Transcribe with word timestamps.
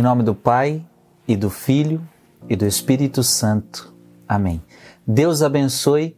Em 0.00 0.02
nome 0.02 0.22
do 0.22 0.34
Pai 0.34 0.82
e 1.28 1.36
do 1.36 1.50
Filho 1.50 2.00
e 2.48 2.56
do 2.56 2.64
Espírito 2.64 3.22
Santo. 3.22 3.94
Amém. 4.26 4.62
Deus 5.06 5.42
abençoe. 5.42 6.16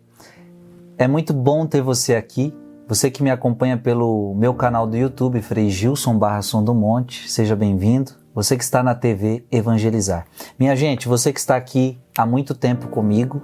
É 0.97 1.09
muito 1.09 1.35
bom 1.35 1.67
ter 1.67 1.83
você 1.83 2.15
aqui. 2.15 2.55
Você 2.87 3.11
que 3.11 3.25
me 3.25 3.31
acompanha 3.33 3.77
pelo 3.77 4.37
meu 4.37 4.55
canal 4.55 4.87
do 4.87 4.97
YouTube, 4.97 5.43
Frei 5.43 5.69
Gilson 5.69 6.17
Barra 6.17 6.43
Som 6.43 6.63
do 6.63 6.73
Monte, 6.73 7.29
seja 7.29 7.57
bem-vindo. 7.57 8.13
Você 8.33 8.57
que 8.57 8.63
está 8.63 8.85
na 8.85 8.95
TV 8.95 9.45
Evangelizar. 9.51 10.29
Minha 10.57 10.77
gente, 10.77 11.09
você 11.09 11.33
que 11.33 11.41
está 11.41 11.57
aqui 11.57 11.99
há 12.17 12.25
muito 12.25 12.55
tempo 12.55 12.87
comigo 12.87 13.43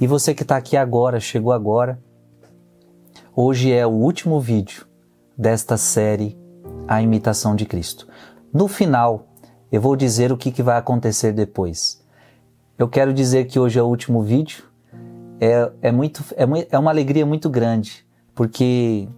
e 0.00 0.06
você 0.06 0.36
que 0.36 0.44
está 0.44 0.56
aqui 0.56 0.76
agora, 0.76 1.18
chegou 1.18 1.52
agora, 1.52 2.00
hoje 3.34 3.72
é 3.72 3.84
o 3.84 3.90
último 3.90 4.38
vídeo 4.38 4.86
desta 5.36 5.76
série 5.76 6.38
A 6.86 7.02
Imitação 7.02 7.56
de 7.56 7.66
Cristo. 7.66 8.06
No 8.54 8.68
final, 8.68 9.31
eu 9.72 9.80
vou 9.80 9.96
dizer 9.96 10.30
o 10.30 10.36
que, 10.36 10.52
que 10.52 10.62
vai 10.62 10.76
acontecer 10.76 11.32
depois. 11.32 12.04
Eu 12.78 12.86
quero 12.86 13.14
dizer 13.14 13.46
que 13.46 13.58
hoje 13.58 13.78
é 13.78 13.82
o 13.82 13.86
último 13.86 14.22
vídeo. 14.22 14.64
É, 15.40 15.72
é, 15.80 15.90
muito, 15.90 16.22
é, 16.36 16.44
é 16.70 16.78
uma 16.78 16.90
alegria 16.90 17.24
muito 17.24 17.48
grande, 17.48 18.06
porque 18.34 19.08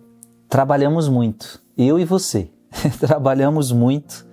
trabalhamos 0.49 1.09
muito, 1.09 1.61
eu 1.77 1.99
e 1.99 2.05
você, 2.05 2.49
trabalhamos 3.01 3.73
muito 3.73 4.25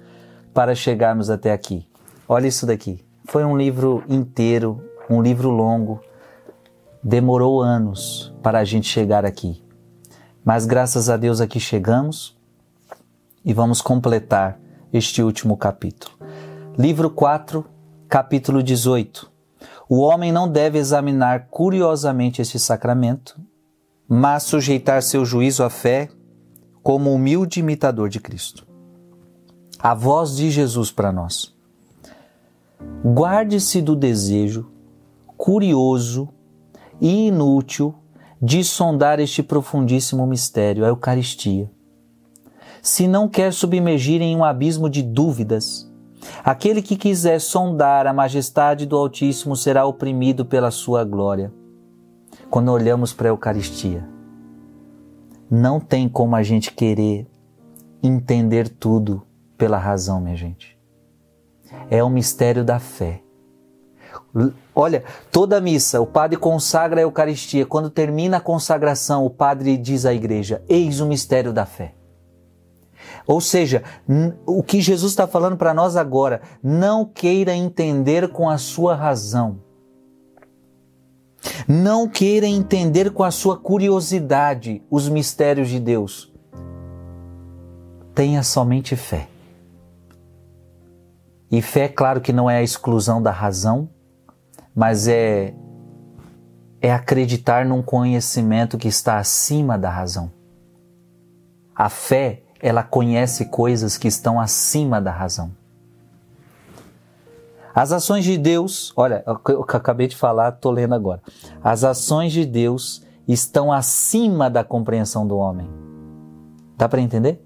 para 0.54 0.76
chegarmos 0.76 1.30
até 1.30 1.52
aqui. 1.52 1.88
Olha 2.30 2.48
isso 2.48 2.68
daqui. 2.68 3.04
Foi 3.26 3.44
um 3.44 3.58
livro 3.58 4.04
inteiro, 4.08 4.80
um 5.10 5.22
livro 5.22 5.50
longo. 5.50 6.02
Demorou 7.04 7.62
anos 7.62 8.34
para 8.44 8.60
a 8.60 8.64
gente 8.64 8.88
chegar 8.88 9.26
aqui. 9.26 9.64
Mas 10.46 10.66
graças 10.66 11.10
a 11.10 11.18
Deus 11.18 11.42
aqui 11.42 11.60
chegamos 11.60 12.38
e 13.44 13.54
vamos 13.54 13.82
completar 13.82 14.61
este 14.94 15.24
último 15.24 15.56
capítulo. 15.56 16.14
Livro 16.78 17.10
4, 17.10 17.66
capítulo 18.10 18.62
18. 18.62 19.32
O 19.88 20.00
homem 20.00 20.32
não 20.32 20.50
deve 20.50 20.78
examinar 20.78 21.48
curiosamente 21.50 22.42
este 22.42 22.60
sacramento, 22.60 23.40
mas 24.08 24.44
sujeitar 24.44 25.02
seu 25.02 25.24
juízo 25.24 25.64
à 25.64 25.70
fé 25.70 26.10
como 26.84 27.14
humilde 27.14 27.60
imitador 27.60 28.10
de 28.10 28.20
Cristo. 28.20 28.68
A 29.80 29.94
voz 29.94 30.36
de 30.36 30.50
Jesus 30.50 30.92
para 30.92 31.12
nós. 31.12 31.56
Guarde-se 33.04 33.82
do 33.82 33.96
desejo 33.96 34.72
curioso 35.38 36.30
e 37.00 37.28
inútil 37.28 37.96
de 38.42 38.64
sondar 38.64 39.20
este 39.20 39.42
profundíssimo 39.42 40.26
mistério, 40.28 40.84
a 40.84 40.88
Eucaristia 40.88 41.70
se 42.82 43.08
não 43.08 43.28
quer 43.28 43.54
submergir 43.54 44.22
em 44.22 44.36
um 44.36 44.44
abismo 44.44 44.90
de 44.90 45.04
dúvidas. 45.04 45.90
Aquele 46.44 46.82
que 46.82 46.96
quiser 46.96 47.40
sondar 47.40 48.08
a 48.08 48.14
majestade 48.14 48.86
do 48.86 48.98
Altíssimo 48.98 49.56
será 49.56 49.86
oprimido 49.86 50.46
pela 50.46 50.72
sua 50.72 51.04
glória. 51.04 51.54
Quando 52.50 52.72
olhamos 52.72 53.14
para 53.14 53.28
a 53.28 53.32
Eucaristia, 53.32 54.08
não 55.50 55.80
tem 55.80 56.08
como 56.08 56.36
a 56.36 56.44
gente 56.44 56.72
querer 56.72 57.28
entender 58.02 58.68
tudo 58.68 59.22
pela 59.58 59.78
razão, 59.78 60.20
minha 60.20 60.36
gente. 60.36 60.78
É 61.90 62.04
o 62.04 62.10
mistério 62.10 62.64
da 62.64 62.80
fé. 62.80 63.22
Olha, 64.74 65.04
toda 65.32 65.62
missa, 65.62 66.02
o 66.02 66.08
padre 66.08 66.38
consagra 66.38 67.00
a 67.00 67.04
Eucaristia. 67.04 67.66
Quando 67.66 67.90
termina 67.90 68.38
a 68.38 68.42
consagração, 68.42 69.26
o 69.26 69.30
padre 69.30 69.78
diz 69.78 70.06
à 70.06 70.14
igreja: 70.14 70.64
Eis 70.68 71.00
o 71.00 71.06
mistério 71.06 71.54
da 71.54 71.66
fé. 71.66 71.94
Ou 73.28 73.40
seja, 73.40 73.84
o 74.46 74.64
que 74.64 74.82
Jesus 74.82 75.12
está 75.12 75.28
falando 75.28 75.58
para 75.58 75.74
nós 75.74 75.96
agora, 75.96 76.42
não 76.62 77.06
queira 77.06 77.54
entender 77.54 78.30
com 78.30 78.50
a 78.50 78.58
sua 78.58 78.96
razão. 78.96 79.60
Não 81.68 82.08
queira 82.08 82.46
entender 82.46 83.12
com 83.12 83.24
a 83.24 83.32
sua 83.32 83.58
curiosidade 83.58 84.84
os 84.90 85.10
mistérios 85.10 85.70
de 85.70 85.80
Deus. 85.80 86.32
Tenha 88.14 88.44
somente 88.44 88.96
fé. 88.96 89.28
E 91.50 91.62
fé, 91.62 91.88
claro 91.88 92.22
que 92.22 92.32
não 92.32 92.50
é 92.50 92.58
a 92.58 92.64
exclusão 92.64 93.22
da 93.22 93.32
razão, 93.32 93.90
mas 94.74 95.08
é 95.08 95.54
é 96.82 96.92
acreditar 96.92 97.64
num 97.64 97.82
conhecimento 97.82 98.78
que 98.78 98.88
está 98.88 99.20
acima 99.20 99.78
da 99.78 99.90
razão. 99.90 100.32
A 101.76 101.90
fé 101.90 102.42
ela 102.62 102.84
conhece 102.84 103.46
coisas 103.46 103.98
que 103.98 104.08
estão 104.08 104.40
acima 104.40 105.02
da 105.02 105.12
razão. 105.12 105.52
As 107.74 107.92
ações 107.92 108.26
de 108.26 108.38
Deus, 108.38 108.94
olha, 108.96 109.24
que 109.46 109.52
eu 109.52 109.62
acabei 109.62 110.08
de 110.08 110.16
falar, 110.16 110.50
estou 110.54 110.72
lendo 110.72 110.94
agora. 110.94 111.22
As 111.64 111.84
ações 111.84 112.34
de 112.34 112.46
Deus 112.46 113.02
estão 113.28 113.72
acima 113.72 114.50
da 114.50 114.64
compreensão 114.64 115.26
do 115.26 115.38
homem. 115.38 115.70
Dá 116.78 116.90
para 116.90 117.02
entender? 117.02 117.42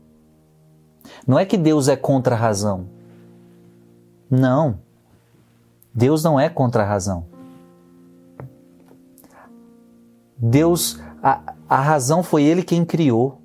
Não 1.27 1.37
é 1.37 1.45
que 1.45 1.57
Deus 1.57 1.87
é 1.87 1.95
contra 1.95 2.35
a 2.35 2.37
razão. 2.37 2.87
Não. 4.29 4.79
Deus 5.93 6.23
não 6.23 6.39
é 6.39 6.49
contra 6.49 6.83
a 6.83 6.85
razão. 6.85 7.25
Deus, 10.37 10.99
a, 11.21 11.53
a 11.69 11.81
razão 11.81 12.23
foi 12.23 12.43
Ele 12.43 12.63
quem 12.63 12.83
criou. 12.83 13.39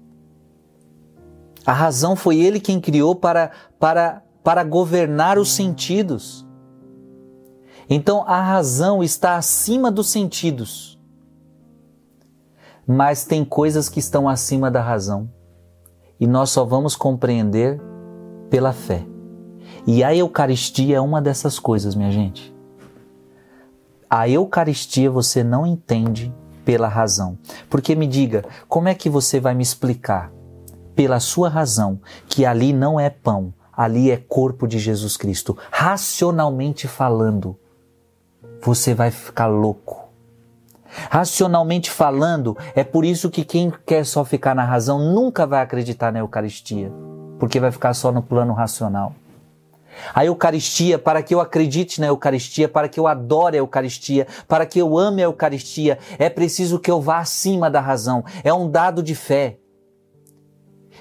A 1.64 1.72
razão 1.72 2.16
foi 2.16 2.38
ele 2.38 2.58
quem 2.58 2.80
criou 2.80 3.14
para, 3.14 3.50
para, 3.78 4.22
para 4.42 4.64
governar 4.64 5.38
os 5.38 5.52
sentidos. 5.52 6.46
Então 7.88 8.24
a 8.26 8.40
razão 8.40 9.02
está 9.02 9.36
acima 9.36 9.90
dos 9.90 10.08
sentidos. 10.10 10.98
Mas 12.86 13.24
tem 13.24 13.44
coisas 13.44 13.88
que 13.88 13.98
estão 13.98 14.28
acima 14.28 14.70
da 14.70 14.80
razão. 14.80 15.30
E 16.18 16.26
nós 16.26 16.50
só 16.50 16.64
vamos 16.64 16.96
compreender 16.96 17.80
pela 18.48 18.72
fé. 18.72 19.04
E 19.86 20.02
a 20.04 20.14
Eucaristia 20.14 20.96
é 20.96 21.00
uma 21.00 21.22
dessas 21.22 21.58
coisas, 21.58 21.94
minha 21.94 22.10
gente. 22.10 22.54
A 24.08 24.28
Eucaristia 24.28 25.10
você 25.10 25.44
não 25.44 25.66
entende 25.66 26.34
pela 26.64 26.88
razão. 26.88 27.38
Porque 27.68 27.94
me 27.94 28.06
diga, 28.06 28.44
como 28.68 28.88
é 28.88 28.94
que 28.94 29.08
você 29.08 29.40
vai 29.40 29.54
me 29.54 29.62
explicar 29.62 30.32
pela 31.00 31.18
sua 31.18 31.48
razão 31.48 31.98
que 32.28 32.44
ali 32.44 32.74
não 32.74 33.00
é 33.00 33.08
pão, 33.08 33.54
ali 33.74 34.10
é 34.10 34.18
corpo 34.18 34.68
de 34.68 34.78
Jesus 34.78 35.16
Cristo. 35.16 35.56
Racionalmente 35.70 36.86
falando, 36.86 37.58
você 38.60 38.92
vai 38.92 39.10
ficar 39.10 39.46
louco. 39.46 40.10
Racionalmente 41.08 41.90
falando, 41.90 42.54
é 42.74 42.84
por 42.84 43.06
isso 43.06 43.30
que 43.30 43.46
quem 43.46 43.72
quer 43.86 44.04
só 44.04 44.26
ficar 44.26 44.54
na 44.54 44.62
razão 44.62 44.98
nunca 44.98 45.46
vai 45.46 45.62
acreditar 45.62 46.12
na 46.12 46.18
Eucaristia, 46.18 46.92
porque 47.38 47.58
vai 47.58 47.72
ficar 47.72 47.94
só 47.94 48.12
no 48.12 48.22
plano 48.22 48.52
racional. 48.52 49.14
A 50.14 50.26
Eucaristia, 50.26 50.98
para 50.98 51.22
que 51.22 51.34
eu 51.34 51.40
acredite 51.40 51.98
na 51.98 52.08
Eucaristia, 52.08 52.68
para 52.68 52.90
que 52.90 53.00
eu 53.00 53.06
adore 53.06 53.56
a 53.56 53.60
Eucaristia, 53.60 54.26
para 54.46 54.66
que 54.66 54.78
eu 54.78 54.98
ame 54.98 55.22
a 55.22 55.24
Eucaristia, 55.24 55.98
é 56.18 56.28
preciso 56.28 56.78
que 56.78 56.90
eu 56.90 57.00
vá 57.00 57.20
acima 57.20 57.70
da 57.70 57.80
razão. 57.80 58.22
É 58.44 58.52
um 58.52 58.70
dado 58.70 59.02
de 59.02 59.14
fé. 59.14 59.56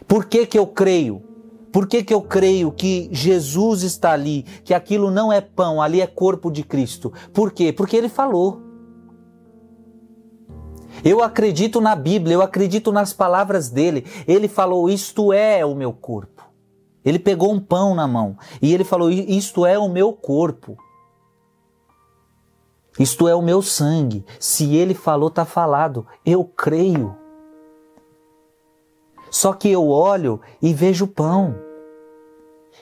Por 0.10 0.26
que, 0.26 0.48
que 0.48 0.58
eu 0.58 0.66
creio? 0.66 1.22
Por 1.72 1.86
que, 1.86 2.04
que 2.04 2.12
eu 2.12 2.22
creio 2.24 2.72
que 2.72 3.08
Jesus 3.12 3.84
está 3.84 4.12
ali, 4.12 4.42
que 4.64 4.74
aquilo 4.74 5.12
não 5.12 5.32
é 5.32 5.40
pão, 5.40 5.80
ali 5.80 6.02
é 6.02 6.08
corpo 6.08 6.50
de 6.50 6.64
Cristo? 6.64 7.14
Por 7.32 7.52
quê? 7.52 7.72
Porque 7.72 7.96
ele 7.96 8.10
falou. 8.10 8.60
Eu 11.06 11.22
acredito 11.22 11.80
na 11.80 11.96
Bíblia, 11.96 12.34
eu 12.34 12.42
acredito 12.42 12.92
nas 12.92 13.14
palavras 13.14 13.70
dele. 13.70 14.04
Ele 14.28 14.48
falou: 14.48 14.90
Isto 14.90 15.32
é 15.32 15.64
o 15.64 15.76
meu 15.76 15.94
corpo. 15.94 16.44
Ele 17.06 17.20
pegou 17.20 17.54
um 17.54 17.60
pão 17.60 17.94
na 17.94 18.08
mão 18.08 18.36
e 18.60 18.74
ele 18.74 18.84
falou: 18.84 19.12
Isto 19.12 19.64
é 19.64 19.78
o 19.78 19.88
meu 19.88 20.12
corpo. 20.12 20.76
Isto 22.98 23.28
é 23.28 23.36
o 23.36 23.44
meu 23.44 23.62
sangue. 23.62 24.26
Se 24.40 24.76
ele 24.76 24.96
falou, 24.96 25.30
está 25.30 25.46
falado. 25.46 26.06
Eu 26.26 26.44
creio. 26.44 27.16
Só 29.30 29.54
que 29.54 29.70
eu 29.70 29.88
olho 29.90 30.40
e 30.62 30.74
vejo 30.74 31.08
pão. 31.08 31.56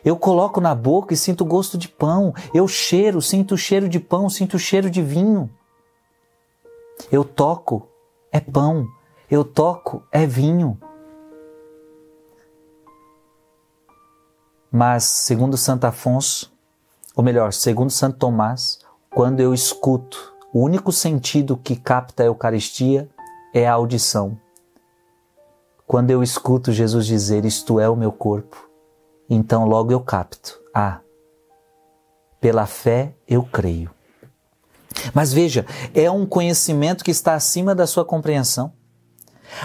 Eu 0.03 0.15
coloco 0.15 0.61
na 0.61 0.73
boca 0.75 1.13
e 1.13 1.17
sinto 1.17 1.43
gosto 1.43 1.77
de 1.77 1.87
pão. 1.87 2.33
Eu 2.53 2.67
cheiro, 2.67 3.21
sinto 3.21 3.55
o 3.55 3.57
cheiro 3.57 3.89
de 3.89 3.99
pão, 3.99 4.29
sinto 4.29 4.55
o 4.55 4.59
cheiro 4.59 4.89
de 4.89 5.01
vinho. 5.01 5.49
Eu 7.11 7.23
toco, 7.23 7.87
é 8.31 8.39
pão. 8.39 8.87
Eu 9.29 9.43
toco, 9.43 10.03
é 10.11 10.25
vinho. 10.25 10.77
Mas, 14.71 15.03
segundo 15.03 15.57
Santo 15.57 15.85
Afonso, 15.85 16.51
ou 17.15 17.23
melhor, 17.23 17.51
segundo 17.51 17.89
Santo 17.89 18.17
Tomás, 18.17 18.79
quando 19.09 19.39
eu 19.39 19.53
escuto, 19.53 20.35
o 20.53 20.61
único 20.61 20.91
sentido 20.91 21.57
que 21.57 21.75
capta 21.75 22.23
a 22.23 22.27
Eucaristia 22.27 23.09
é 23.53 23.67
a 23.67 23.73
audição. 23.73 24.39
Quando 25.87 26.11
eu 26.11 26.21
escuto 26.21 26.73
Jesus 26.73 27.05
dizer: 27.07 27.45
Isto 27.45 27.79
é 27.79 27.89
o 27.89 27.95
meu 27.95 28.11
corpo, 28.11 28.69
então 29.29 29.65
logo 29.65 29.91
eu 29.93 30.01
capto. 30.01 30.59
Ah, 30.73 30.99
pela 32.41 32.65
fé 32.65 33.15
eu 33.25 33.41
creio. 33.41 33.89
Mas 35.13 35.31
veja, 35.31 35.65
é 35.95 36.11
um 36.11 36.25
conhecimento 36.25 37.05
que 37.05 37.11
está 37.11 37.35
acima 37.35 37.73
da 37.73 37.87
sua 37.87 38.03
compreensão. 38.03 38.73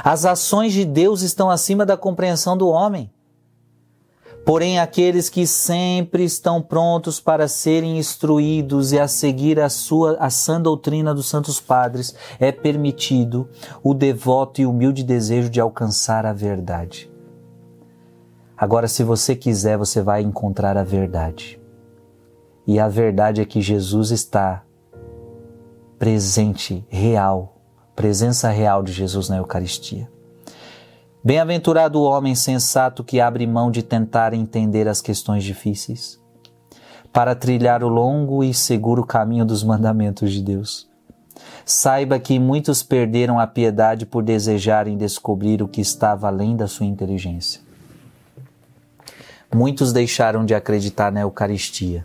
As 0.05 0.25
ações 0.25 0.73
de 0.73 0.85
Deus 0.85 1.23
estão 1.23 1.51
acima 1.51 1.85
da 1.85 1.97
compreensão 1.97 2.57
do 2.57 2.69
homem. 2.69 3.11
Porém, 4.45 4.81
aqueles 4.81 5.29
que 5.29 5.47
sempre 5.47 6.25
estão 6.25 6.61
prontos 6.61 7.21
para 7.21 7.47
serem 7.47 7.97
instruídos 7.99 8.93
e 8.93 8.99
a 8.99 9.07
seguir 9.07 9.61
a 9.61 9.69
sua 9.69 10.17
a 10.19 10.31
sã 10.31 10.61
doutrina 10.61 11.15
dos 11.15 11.29
santos 11.29 11.61
padres, 11.61 12.15
é 12.41 12.51
permitido 12.51 13.49
o 13.83 13.95
devoto 13.95 14.61
e 14.61 14.67
humilde 14.67 15.05
desejo 15.05 15.49
de 15.49 15.61
alcançar 15.61 16.27
a 16.27 16.33
verdade. 16.33 17.11
Agora, 18.57 18.89
se 18.89 19.05
você 19.05 19.37
quiser, 19.37 19.79
você 19.79 20.03
vai 20.03 20.23
encontrar 20.23 20.77
a 20.77 20.85
verdade. 20.85 21.61
E 22.67 22.79
a 22.79 22.89
verdade 22.89 23.41
é 23.41 23.45
que 23.45 23.61
Jesus 23.61 24.11
está 24.11 24.65
presente, 25.99 26.85
real, 26.89 27.61
presença 27.95 28.49
real 28.51 28.83
de 28.83 28.93
Jesus 28.93 29.29
na 29.29 29.37
Eucaristia. 29.37 30.11
Bem-aventurado 31.25 32.01
o 32.01 32.03
homem 32.03 32.35
sensato 32.35 33.05
que 33.05 33.21
abre 33.21 33.47
mão 33.47 33.71
de 33.71 33.81
tentar 33.81 34.35
entender 34.35 34.89
as 34.89 35.01
questões 35.01 35.45
difíceis, 35.45 36.21
para 37.13 37.33
trilhar 37.37 37.85
o 37.85 37.89
longo 37.89 38.43
e 38.43 38.53
seguro 38.53 39.07
caminho 39.07 39.45
dos 39.45 39.63
mandamentos 39.63 40.33
de 40.33 40.43
Deus. 40.43 40.91
Saiba 41.65 42.19
que 42.19 42.41
muitos 42.41 42.83
perderam 42.83 43.39
a 43.39 43.47
piedade 43.47 44.05
por 44.05 44.25
desejarem 44.25 44.99
descobrir 44.99 45.63
o 45.63 45.69
que 45.69 45.81
estava 45.81 46.27
além 46.27 46.57
da 46.57 46.67
sua 46.67 46.87
inteligência. 46.87 47.61
Muitos 49.55 49.93
deixaram 49.93 50.45
de 50.45 50.57
acreditar 50.57 51.13
na 51.13 51.21
Eucaristia, 51.21 52.05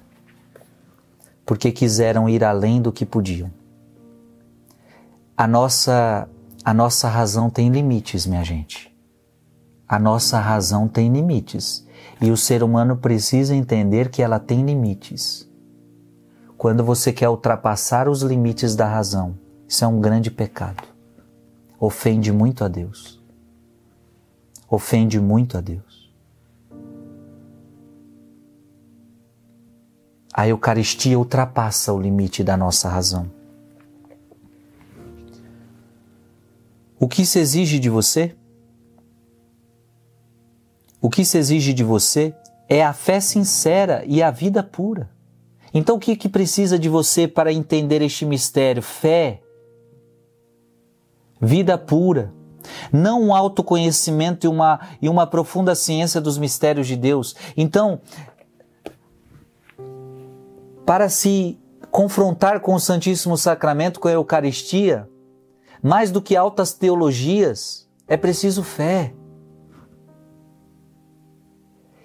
porque 1.43 1.71
quiseram 1.71 2.29
ir 2.29 2.43
além 2.43 2.79
do 2.79 2.91
que 2.91 3.05
podiam. 3.05 3.49
A 5.35 5.47
nossa, 5.47 6.29
a 6.63 6.71
nossa 6.71 7.09
razão 7.09 7.49
tem 7.49 7.71
limites, 7.71 8.27
minha 8.27 8.43
gente 8.43 8.95
a 9.87 9.97
nossa 9.97 10.39
razão 10.39 10.87
tem 10.87 11.11
limites 11.11 11.87
e 12.19 12.29
o 12.29 12.35
ser 12.35 12.61
humano 12.61 12.97
precisa 12.97 13.55
entender 13.55 14.09
que 14.09 14.21
ela 14.21 14.39
tem 14.39 14.65
limites. 14.65 15.49
Quando 16.57 16.83
você 16.83 17.13
quer 17.13 17.29
ultrapassar 17.29 18.09
os 18.09 18.21
limites 18.21 18.75
da 18.75 18.87
razão, 18.87 19.37
isso 19.67 19.85
é 19.85 19.87
um 19.87 20.01
grande 20.01 20.29
pecado. 20.29 20.83
Ofende 21.79 22.31
muito 22.31 22.63
a 22.63 22.67
Deus. 22.67 23.21
Ofende 24.69 25.19
muito 25.21 25.57
a 25.57 25.61
Deus. 25.61 26.11
A 30.33 30.47
Eucaristia 30.47 31.17
ultrapassa 31.17 31.93
o 31.93 31.99
limite 31.99 32.43
da 32.43 32.57
nossa 32.57 32.89
razão. 32.89 33.31
O 36.99 37.07
que 37.07 37.25
se 37.25 37.39
exige 37.39 37.79
de 37.79 37.89
você? 37.89 38.35
O 41.07 41.09
que 41.09 41.23
se 41.23 41.37
exige 41.37 41.71
de 41.71 41.85
você 41.85 42.35
é 42.67 42.83
a 42.83 42.91
fé 42.91 43.21
sincera 43.21 44.03
e 44.05 44.21
a 44.21 44.29
vida 44.29 44.61
pura. 44.61 45.09
Então, 45.73 45.95
o 45.95 45.99
que, 45.99 46.17
que 46.17 46.27
precisa 46.27 46.77
de 46.77 46.89
você 46.89 47.29
para 47.29 47.53
entender 47.53 48.01
este 48.01 48.25
mistério? 48.25 48.83
Fé, 48.83 49.41
vida 51.39 51.77
pura, 51.77 52.33
não 52.91 53.23
um 53.23 53.33
autoconhecimento 53.33 54.45
e 54.45 54.49
uma, 54.49 54.81
e 55.01 55.07
uma 55.07 55.25
profunda 55.25 55.75
ciência 55.75 56.19
dos 56.19 56.37
mistérios 56.37 56.87
de 56.87 56.97
Deus. 56.97 57.37
Então, 57.55 58.01
para 60.85 61.07
se 61.07 61.57
confrontar 61.89 62.59
com 62.59 62.73
o 62.73 62.81
Santíssimo 62.81 63.37
Sacramento, 63.37 64.01
com 64.01 64.09
a 64.09 64.11
Eucaristia, 64.11 65.09
mais 65.81 66.11
do 66.11 66.21
que 66.21 66.35
altas 66.35 66.73
teologias, 66.73 67.87
é 68.09 68.17
preciso 68.17 68.61
fé. 68.61 69.13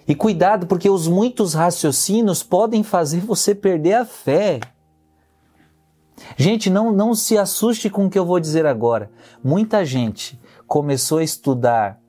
E 0.07 0.13
cuidado, 0.13 0.67
porque 0.67 0.89
os 0.89 1.07
muitos 1.07 1.53
raciocínios 1.53 2.43
podem 2.43 2.83
fazer 2.83 3.21
você 3.21 3.55
perder 3.55 3.93
a 3.93 4.05
fé. 4.05 4.59
Gente, 6.35 6.69
não, 6.69 6.91
não 6.91 7.15
se 7.15 7.37
assuste 7.37 7.89
com 7.89 8.05
o 8.05 8.09
que 8.09 8.19
eu 8.19 8.25
vou 8.25 8.39
dizer 8.39 8.65
agora. 8.65 9.09
Muita 9.43 9.85
gente 9.85 10.39
começou 10.67 11.19
a 11.19 11.23
estudar 11.23 11.99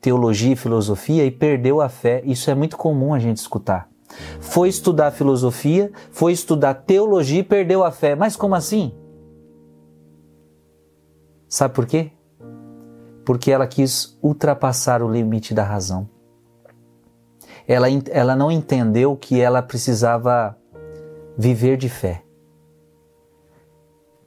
teologia 0.00 0.52
e 0.52 0.56
filosofia 0.56 1.24
e 1.24 1.30
perdeu 1.30 1.80
a 1.80 1.88
fé. 1.88 2.22
Isso 2.24 2.50
é 2.50 2.54
muito 2.54 2.76
comum 2.76 3.12
a 3.12 3.18
gente 3.18 3.36
escutar. 3.38 3.88
Foi 4.40 4.68
estudar 4.68 5.10
filosofia, 5.10 5.92
foi 6.10 6.32
estudar 6.32 6.74
teologia 6.74 7.40
e 7.40 7.44
perdeu 7.44 7.84
a 7.84 7.90
fé. 7.90 8.14
Mas 8.14 8.36
como 8.36 8.54
assim? 8.54 8.92
Sabe 11.48 11.74
por 11.74 11.86
quê? 11.86 12.10
Porque 13.24 13.50
ela 13.50 13.66
quis 13.66 14.18
ultrapassar 14.22 15.02
o 15.02 15.10
limite 15.10 15.54
da 15.54 15.62
razão 15.62 16.13
ela, 17.66 17.86
ela 18.10 18.36
não 18.36 18.50
entendeu 18.50 19.16
que 19.16 19.40
ela 19.40 19.62
precisava 19.62 20.56
viver 21.36 21.76
de 21.76 21.88
fé. 21.88 22.22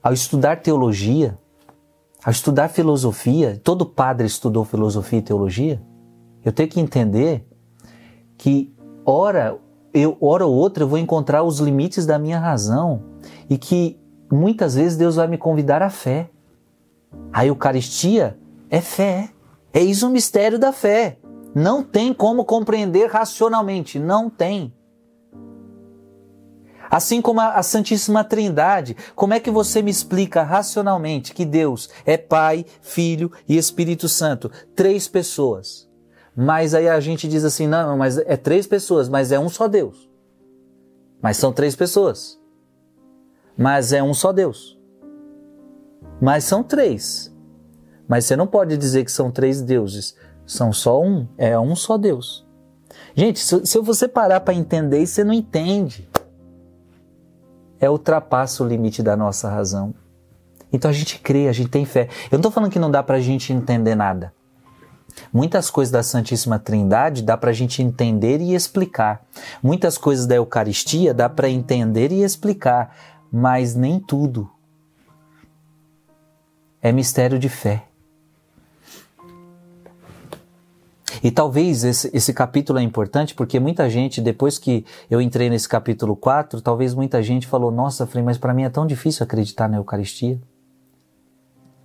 Ao 0.02 0.14
estudar 0.14 0.62
teologia, 0.62 1.38
ao 2.24 2.32
estudar 2.32 2.70
filosofia, 2.70 3.60
todo 3.64 3.86
padre 3.86 4.26
estudou 4.26 4.66
filosofia 4.66 5.20
e 5.20 5.22
teologia, 5.22 5.82
eu 6.44 6.52
tenho 6.52 6.70
que 6.70 6.80
entender 6.80 7.46
que, 8.38 8.74
ora, 9.06 9.58
eu, 9.94 10.18
hora 10.22 10.46
ou 10.46 10.54
outra, 10.54 10.84
eu 10.84 10.88
vou 10.88 10.98
encontrar 10.98 11.44
os 11.44 11.60
limites 11.60 12.06
da 12.06 12.18
minha 12.18 12.40
razão 12.40 13.04
e 13.50 13.58
que 13.58 14.00
muitas 14.32 14.76
vezes 14.76 14.98
Deus 14.98 15.16
vai 15.16 15.28
me 15.28 15.38
convidar 15.38 15.82
à 15.82 15.90
fé. 15.90 16.30
A 17.32 17.46
Eucaristia 17.46 18.38
é 18.70 18.82
fé. 18.82 19.30
É 19.74 19.82
isso 19.82 20.08
o 20.08 20.10
mistério 20.10 20.58
da 20.58 20.72
fé. 20.72 21.18
Não 21.58 21.82
tem 21.82 22.14
como 22.14 22.46
compreender 22.46 23.10
racionalmente, 23.10 23.98
não 23.98 24.30
tem. 24.30 24.72
Assim 26.88 27.20
como 27.20 27.42
a 27.42 27.64
Santíssima 27.64 28.24
Trindade, 28.24 28.96
como 29.16 29.34
é 29.34 29.40
que 29.40 29.50
você 29.50 29.82
me 29.82 29.90
explica 29.90 30.44
racionalmente 30.44 31.34
que 31.34 31.44
Deus 31.44 31.90
é 32.06 32.16
Pai, 32.16 32.64
Filho 32.80 33.32
e 33.50 33.58
Espírito 33.58 34.08
Santo? 34.08 34.52
Três 34.76 35.08
pessoas. 35.08 35.90
Mas 36.36 36.76
aí 36.76 36.88
a 36.88 37.00
gente 37.00 37.28
diz 37.28 37.44
assim: 37.44 37.66
não, 37.66 37.98
mas 37.98 38.20
é 38.20 38.38
três 38.38 38.68
pessoas, 38.68 39.10
mas 39.10 39.32
é 39.32 39.40
um 39.40 39.50
só 39.50 39.68
Deus. 39.68 40.08
Mas 41.20 41.38
são 41.38 41.52
três 41.52 41.76
pessoas. 41.76 42.40
Mas 43.58 43.92
é 43.92 44.04
um 44.04 44.14
só 44.14 44.32
Deus. 44.32 44.80
Mas 46.22 46.44
são 46.44 46.62
três. 46.62 47.36
Mas 48.08 48.26
você 48.26 48.36
não 48.36 48.48
pode 48.48 48.78
dizer 48.78 49.04
que 49.04 49.12
são 49.12 49.32
três 49.32 49.62
deuses, 49.62 50.16
são 50.48 50.72
só 50.72 51.04
um, 51.04 51.28
é 51.38 51.60
um 51.60 51.76
só 51.76 51.98
Deus. 51.98 52.48
Gente, 53.14 53.40
se, 53.40 53.80
você 53.80 54.08
parar 54.08 54.40
para 54.40 54.54
entender 54.54 55.06
você 55.06 55.24
não 55.24 55.34
entende. 55.34 56.10
É 57.80 57.90
ultrapassa 57.90 58.64
o 58.64 58.68
limite 58.68 59.04
da 59.04 59.16
nossa 59.16 59.50
razão. 59.50 59.94
Então 60.72 60.90
a 60.90 60.94
gente 60.94 61.20
crê, 61.20 61.48
a 61.48 61.52
gente 61.52 61.70
tem 61.70 61.86
fé. 61.86 62.08
Eu 62.32 62.38
não 62.38 62.40
estou 62.40 62.52
falando 62.52 62.72
que 62.72 62.80
não 62.80 62.90
dá 62.90 63.04
para 63.04 63.18
a 63.18 63.22
gente 63.22 63.52
entender 63.52 63.94
nada. 63.94 64.34
Muitas 65.34 65.70
coisas 65.70 65.92
da 65.92 66.04
Santíssima 66.04 66.60
Trindade 66.60 67.24
dá 67.24 67.36
para 67.36 67.50
a 67.50 67.54
gente 67.54 67.82
entender 67.82 68.40
e 68.40 68.56
explicar. 68.56 69.26
Muitas 69.62 69.98
coisas 69.98 70.26
da 70.26 70.36
Eucaristia 70.36 71.14
dá 71.14 71.28
para 71.28 71.50
entender 71.50 72.12
e 72.12 72.24
explicar, 72.24 72.96
mas 73.32 73.76
nem 73.76 74.00
tudo. 74.00 74.50
É 76.82 76.92
mistério 76.92 77.38
de 77.38 77.50
fé. 77.50 77.88
E 81.24 81.32
talvez 81.32 81.84
esse, 81.84 82.10
esse 82.14 82.34
capítulo 82.34 82.80
é 82.80 82.82
importante 82.82 83.34
porque 83.34 83.60
muita 83.60 83.90
gente, 83.90 84.22
depois 84.22 84.58
que 84.58 84.86
eu 85.10 85.22
entrei 85.22 85.50
nesse 85.50 85.68
capítulo 85.68 86.16
4, 86.16 86.62
talvez 86.62 86.94
muita 86.94 87.22
gente 87.24 87.48
falou: 87.48 87.72
Nossa, 87.72 88.06
Frei, 88.06 88.24
mas 88.24 88.38
para 88.38 88.54
mim 88.54 88.64
é 88.64 88.70
tão 88.70 88.86
difícil 88.86 89.24
acreditar 89.24 89.68
na 89.68 89.78
Eucaristia. 89.78 90.40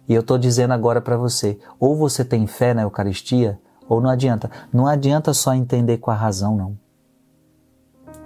E 0.09 0.15
eu 0.15 0.21
estou 0.21 0.37
dizendo 0.37 0.73
agora 0.73 1.01
para 1.01 1.17
você: 1.17 1.59
ou 1.79 1.97
você 1.97 2.25
tem 2.25 2.47
fé 2.47 2.75
na 2.75 2.83
Eucaristia, 2.83 3.61
ou 3.89 4.01
não 4.01 4.11
adianta. 4.11 4.51
Não 4.73 4.87
adianta 4.87 5.33
só 5.33 5.55
entender 5.55 5.99
com 5.99 6.11
a 6.11 6.15
razão, 6.15 6.57
não. 6.57 6.79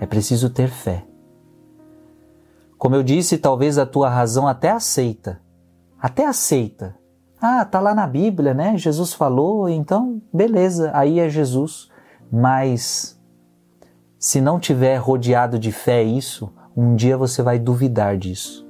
É 0.00 0.06
preciso 0.06 0.50
ter 0.50 0.68
fé. 0.68 1.04
Como 2.76 2.94
eu 2.94 3.02
disse, 3.02 3.38
talvez 3.38 3.78
a 3.78 3.86
tua 3.86 4.10
razão 4.10 4.46
até 4.46 4.70
aceita. 4.70 5.40
Até 5.98 6.26
aceita 6.26 6.94
ah, 7.46 7.64
tá 7.64 7.80
lá 7.80 7.94
na 7.94 8.06
Bíblia, 8.06 8.52
né? 8.54 8.76
Jesus 8.76 9.12
falou, 9.12 9.68
então 9.68 10.20
beleza, 10.32 10.90
aí 10.94 11.20
é 11.20 11.28
Jesus. 11.28 11.88
Mas 12.30 13.18
se 14.18 14.40
não 14.40 14.58
tiver 14.58 14.96
rodeado 14.96 15.58
de 15.58 15.70
fé 15.70 16.02
isso, 16.02 16.52
um 16.76 16.94
dia 16.94 17.16
você 17.16 17.42
vai 17.42 17.58
duvidar 17.58 18.16
disso. 18.16 18.66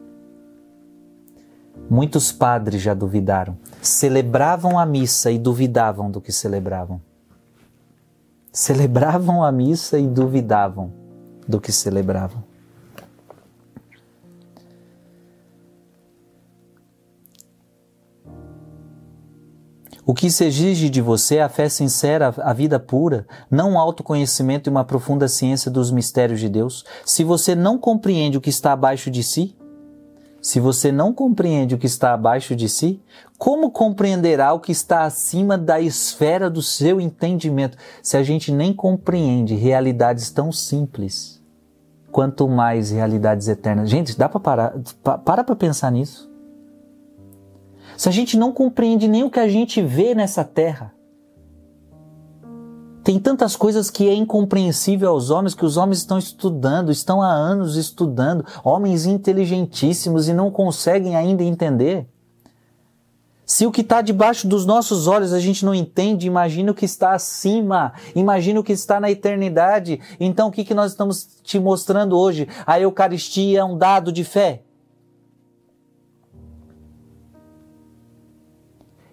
Muitos 1.89 2.33
padres 2.33 2.83
já 2.83 2.95
duvidaram. 2.95 3.57
Celebravam 3.81 4.79
a 4.79 4.85
missa 4.85 5.31
e 5.31 5.39
duvidavam 5.39 6.11
do 6.11 6.21
que 6.21 6.33
celebravam. 6.33 7.01
celebravam 8.53 9.45
a 9.45 9.53
missa 9.53 9.99
e 9.99 10.07
duvidavam 10.07 10.93
do 11.47 11.61
que 11.61 11.71
celebravam. 11.71 12.43
O 20.09 20.15
que 20.15 20.31
se 20.31 20.45
exige 20.45 20.89
de 20.89 21.01
você 21.03 21.39
é 21.39 21.43
a 21.43 21.49
fé 21.49 21.69
sincera, 21.69 22.33
a 22.39 22.53
vida 22.53 22.79
pura, 22.79 23.27
não 23.51 23.73
um 23.73 23.79
autoconhecimento 23.79 24.69
e 24.69 24.71
uma 24.71 24.85
profunda 24.85 25.27
ciência 25.27 25.69
dos 25.69 25.91
mistérios 25.91 26.39
de 26.39 26.49
Deus. 26.49 26.85
Se 27.05 27.25
você 27.25 27.57
não 27.57 27.77
compreende 27.77 28.39
o 28.39 28.41
que 28.41 28.49
está 28.49 28.73
abaixo 28.73 29.11
de 29.11 29.25
si, 29.25 29.57
se 30.41 30.61
você 30.61 30.93
não 30.93 31.13
compreende 31.13 31.75
o 31.75 31.79
que 31.79 31.89
está 31.89 32.15
abaixo 32.15 32.55
de 32.55 32.69
si, 32.69 33.03
como 33.37 33.69
compreenderá 33.73 34.53
o 34.53 34.61
que 34.61 34.71
está 34.71 35.03
acima 35.03 35.59
da 35.59 35.81
esfera 35.81 36.49
do 36.49 36.63
seu 36.63 37.01
entendimento? 37.01 37.77
Se 38.01 38.17
a 38.17 38.23
gente 38.23 38.53
nem 38.53 38.73
compreende 38.73 39.57
realidades 39.57 40.31
tão 40.31 40.53
simples, 40.53 41.43
quanto 42.13 42.49
mais 42.49 42.93
realidades 42.93 43.49
eternas. 43.49 43.91
Gente, 43.91 44.17
dá 44.17 44.29
para 44.29 44.39
parar 44.39 44.75
para 45.03 45.43
para 45.43 45.57
pensar 45.57 45.91
nisso 45.91 46.36
se 47.97 48.09
a 48.09 48.13
gente 48.13 48.37
não 48.37 48.53
compreende 48.53 49.09
nem 49.09 49.25
o 49.25 49.31
que 49.31 49.41
a 49.41 49.49
gente 49.49 49.81
vê 49.83 50.15
nessa 50.15 50.45
terra. 50.45 50.95
Tem 53.03 53.21
tantas 53.21 53.55
coisas 53.55 53.89
que 53.89 54.09
é 54.09 54.15
incompreensível 54.15 55.11
aos 55.11 55.31
homens 55.31 55.55
que 55.55 55.65
os 55.65 55.77
homens 55.77 55.99
estão 55.99 56.19
estudando, 56.19 56.91
estão 56.91 57.23
há 57.23 57.31
anos 57.31 57.77
estudando, 57.77 58.45
homens 58.65 59.07
inteligentíssimos 59.07 60.29
e 60.29 60.35
não 60.35 60.51
conseguem 60.51 61.15
ainda 61.15 61.45
entender. 61.45 62.09
Se 63.47 63.65
o 63.65 63.71
que 63.71 63.83
está 63.83 64.03
debaixo 64.03 64.49
dos 64.49 64.67
nossos 64.67 65.07
olhos 65.07 65.33
a 65.33 65.39
gente 65.39 65.65
não 65.65 65.73
entende, 65.73 66.27
imagina 66.27 66.73
o 66.73 66.75
que 66.75 66.85
está 66.85 67.13
acima, 67.13 67.93
imagina 68.13 68.59
o 68.59 68.65
que 68.65 68.73
está 68.73 68.99
na 68.99 69.09
eternidade. 69.09 70.01
Então 70.19 70.49
o 70.49 70.51
que, 70.51 70.65
que 70.65 70.75
nós 70.75 70.91
estamos 70.91 71.39
te 71.45 71.61
mostrando 71.61 72.19
hoje? 72.19 72.49
A 72.67 72.81
Eucaristia 72.81 73.61
é 73.61 73.65
um 73.65 73.79
dado 73.79 74.11
de 74.11 74.25
fé. 74.25 74.65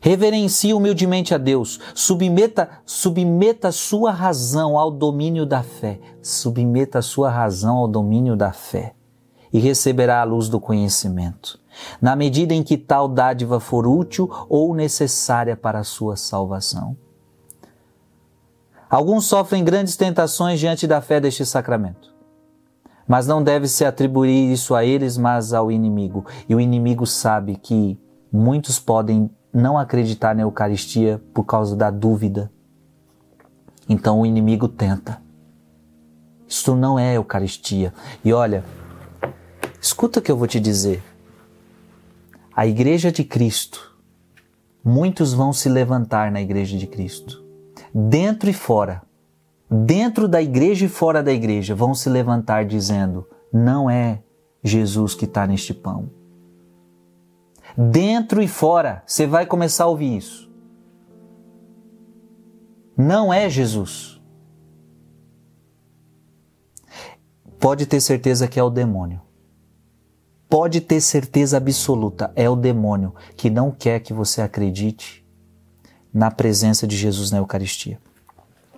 Reverencie 0.04 0.74
humildemente 0.74 1.34
a 1.34 1.38
Deus. 1.38 1.80
Submeta, 1.96 2.70
submeta 2.86 3.72
sua 3.72 4.12
razão 4.12 4.78
ao 4.78 4.92
domínio 4.92 5.46
da 5.46 5.64
fé. 5.64 5.98
Submeta 6.22 7.02
sua 7.02 7.30
razão 7.30 7.78
ao 7.78 7.88
domínio 7.88 8.36
da 8.36 8.52
fé. 8.52 8.96
E 9.54 9.60
receberá 9.60 10.20
a 10.20 10.26
luz 10.26 10.50
do 10.50 10.60
conhecimento. 10.60 11.58
Na 12.02 12.18
medida 12.18 12.54
em 12.54 12.62
que 12.62 12.78
tal 12.78 13.08
dádiva 13.08 13.62
for 13.62 13.88
útil 13.88 14.30
ou 14.50 14.76
necessária 14.76 15.56
para 15.56 15.80
a 15.80 15.86
sua 15.86 16.18
salvação. 16.18 16.98
Alguns 18.90 19.26
sofrem 19.26 19.64
grandes 19.64 19.96
tentações 19.96 20.60
diante 20.60 20.86
da 20.86 21.00
fé 21.00 21.22
deste 21.22 21.46
sacramento. 21.46 22.14
Mas 23.08 23.26
não 23.26 23.42
deve 23.42 23.70
se 23.70 23.86
atribuir 23.86 24.52
isso 24.52 24.76
a 24.76 24.84
eles, 24.84 25.18
mas 25.18 25.54
ao 25.54 25.72
inimigo. 25.72 26.26
E 26.50 26.54
o 26.54 26.60
inimigo 26.60 27.08
sabe 27.08 27.56
que 27.56 27.98
muitos 28.30 28.80
podem 28.80 29.32
não 29.54 29.78
acreditar 29.78 30.34
na 30.34 30.42
Eucaristia 30.42 31.22
por 31.34 31.44
causa 31.44 31.76
da 31.76 31.92
dúvida. 31.92 32.52
Então 33.88 34.22
o 34.22 34.26
inimigo 34.26 34.68
tenta. 34.68 35.22
Isto 36.48 36.76
não 36.76 36.98
é 36.98 37.16
Eucaristia. 37.16 37.94
E 38.26 38.34
olha, 38.34 38.64
escuta 39.80 40.20
o 40.20 40.22
que 40.22 40.32
eu 40.32 40.38
vou 40.38 40.48
te 40.48 40.60
dizer. 40.60 41.04
A 42.56 42.66
Igreja 42.66 43.12
de 43.12 43.24
Cristo, 43.24 43.96
muitos 44.84 45.34
vão 45.34 45.54
se 45.54 45.70
levantar 45.70 46.32
na 46.32 46.42
Igreja 46.42 46.78
de 46.78 46.88
Cristo, 46.88 47.44
dentro 47.94 48.50
e 48.50 48.54
fora. 48.54 49.02
Dentro 49.70 50.28
da 50.28 50.40
igreja 50.40 50.86
e 50.86 50.90
fora 50.90 51.24
da 51.24 51.34
igreja 51.34 51.74
vão 51.74 51.96
se 51.96 52.08
levantar 52.08 52.64
dizendo: 52.64 53.28
não 53.52 53.90
é 53.90 54.22
Jesus 54.64 55.16
que 55.16 55.26
está 55.26 55.48
neste 55.48 55.74
pão 55.74 56.12
dentro 57.78 58.42
e 58.42 58.48
fora, 58.48 59.04
você 59.06 59.26
vai 59.26 59.46
começar 59.46 59.86
a 59.86 59.88
ouvir 59.88 60.18
isso. 60.18 60.52
Não 62.96 63.34
é 63.34 63.50
Jesus. 63.50 64.22
Pode 67.60 67.86
ter 67.86 68.02
certeza 68.02 68.48
que 68.48 68.60
é 68.60 68.64
o 68.64 68.70
demônio. 68.70 69.22
Pode 70.50 70.82
ter 70.82 71.02
certeza 71.02 71.58
absoluta, 71.58 72.32
é 72.36 72.48
o 72.48 72.56
demônio 72.56 73.16
que 73.36 73.50
não 73.50 73.72
quer 73.72 74.00
que 74.02 74.14
você 74.14 74.42
acredite 74.42 75.26
na 76.14 76.30
presença 76.30 76.86
de 76.86 76.96
Jesus 76.96 77.32
na 77.32 77.40
Eucaristia. 77.40 78.00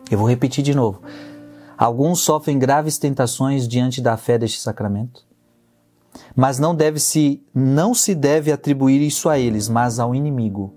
Eu 0.10 0.18
vou 0.18 0.30
repetir 0.30 0.64
de 0.64 0.74
novo. 0.74 1.02
Alguns 1.78 2.22
sofrem 2.22 2.58
graves 2.58 2.98
tentações 2.98 3.68
diante 3.68 4.00
da 4.00 4.16
fé 4.16 4.38
deste 4.38 4.62
sacramento 4.62 5.25
mas 6.36 6.60
não 6.60 6.76
deve 6.76 7.00
se 7.00 7.44
não 7.54 7.94
se 7.94 8.14
deve 8.16 8.52
atribuir 8.52 9.02
isso 9.02 9.30
a 9.30 9.38
eles, 9.40 9.70
mas 9.70 10.00
ao 10.00 10.14
inimigo. 10.14 10.74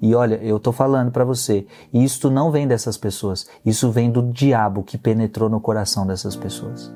E 0.00 0.14
olha, 0.14 0.36
eu 0.36 0.58
estou 0.58 0.72
falando 0.72 1.10
para 1.10 1.24
você, 1.24 1.66
isto 1.92 2.30
não 2.30 2.50
vem 2.50 2.68
dessas 2.68 2.96
pessoas, 2.96 3.46
isso 3.64 3.90
vem 3.90 4.10
do 4.10 4.22
diabo 4.22 4.84
que 4.84 4.96
penetrou 4.96 5.48
no 5.48 5.60
coração 5.60 6.06
dessas 6.06 6.36
pessoas. 6.36 6.92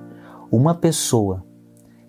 Uma 0.50 0.74
pessoa 0.74 1.44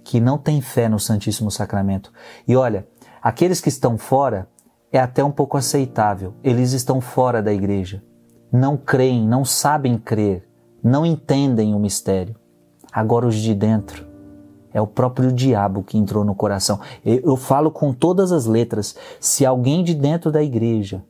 que 0.04 0.20
não 0.20 0.38
tem 0.38 0.62
fé 0.62 0.88
no 0.88 1.00
Santíssimo 1.00 1.50
Sacramento. 1.50 2.12
E 2.48 2.56
olha, 2.56 2.88
aqueles 3.22 3.62
que 3.62 3.70
estão 3.70 3.98
fora 3.98 4.48
é 4.92 5.00
até 5.00 5.24
um 5.24 5.32
pouco 5.32 5.58
aceitável. 5.58 6.34
Eles 6.44 6.74
estão 6.74 7.02
fora 7.02 7.42
da 7.42 7.54
igreja. 7.54 8.04
Não 8.52 8.78
creem, 8.78 9.28
não 9.28 9.44
sabem 9.44 9.98
crer, 9.98 10.48
não 10.84 11.06
entendem 11.06 11.74
o 11.74 11.80
mistério. 11.80 12.36
Agora 12.92 13.26
os 13.26 13.36
de 13.36 13.56
dentro 13.56 14.13
é 14.74 14.82
o 14.82 14.88
próprio 14.88 15.32
diabo 15.32 15.84
que 15.84 15.98
entrou 15.98 16.24
no 16.24 16.34
coração. 16.34 16.80
Eu 17.06 17.36
falo 17.36 17.70
com 17.70 17.94
todas 17.94 18.32
as 18.32 18.46
letras. 18.46 18.96
Se 19.20 19.46
alguém 19.46 19.84
de 19.84 19.94
dentro 19.94 20.32
da 20.32 20.42
igreja, 20.42 21.04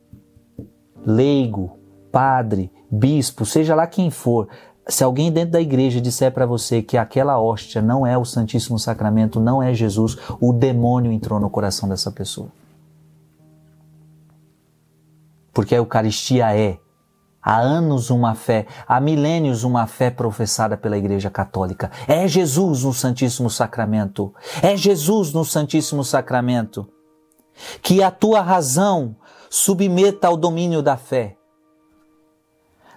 leigo, 1.04 1.78
padre, 2.12 2.70
bispo, 2.90 3.46
seja 3.46 3.74
lá 3.74 3.86
quem 3.86 4.10
for, 4.10 4.48
se 4.86 5.02
alguém 5.02 5.32
dentro 5.32 5.52
da 5.52 5.60
igreja 5.60 6.00
disser 6.00 6.30
para 6.30 6.44
você 6.44 6.82
que 6.82 6.98
aquela 6.98 7.40
hóstia 7.40 7.80
não 7.80 8.06
é 8.06 8.18
o 8.18 8.24
Santíssimo 8.24 8.78
Sacramento, 8.78 9.40
não 9.40 9.62
é 9.62 9.72
Jesus, 9.72 10.18
o 10.40 10.52
demônio 10.52 11.10
entrou 11.10 11.40
no 11.40 11.48
coração 11.48 11.88
dessa 11.88 12.10
pessoa. 12.10 12.48
Porque 15.52 15.74
a 15.74 15.78
Eucaristia 15.78 16.54
é 16.54 16.78
há 17.44 17.58
anos 17.58 18.08
uma 18.08 18.34
fé, 18.34 18.66
há 18.88 18.98
milênios 19.00 19.64
uma 19.64 19.86
fé 19.86 20.10
professada 20.10 20.76
pela 20.76 20.96
Igreja 20.96 21.28
Católica. 21.28 21.90
É 22.08 22.26
Jesus 22.26 22.84
no 22.84 22.94
Santíssimo 22.94 23.50
Sacramento. 23.50 24.32
É 24.62 24.76
Jesus 24.76 25.32
no 25.32 25.44
Santíssimo 25.44 26.02
Sacramento. 26.02 26.88
Que 27.82 28.02
a 28.02 28.10
tua 28.10 28.40
razão 28.40 29.16
submeta 29.50 30.26
ao 30.26 30.36
domínio 30.36 30.82
da 30.82 30.96
fé. 30.96 31.36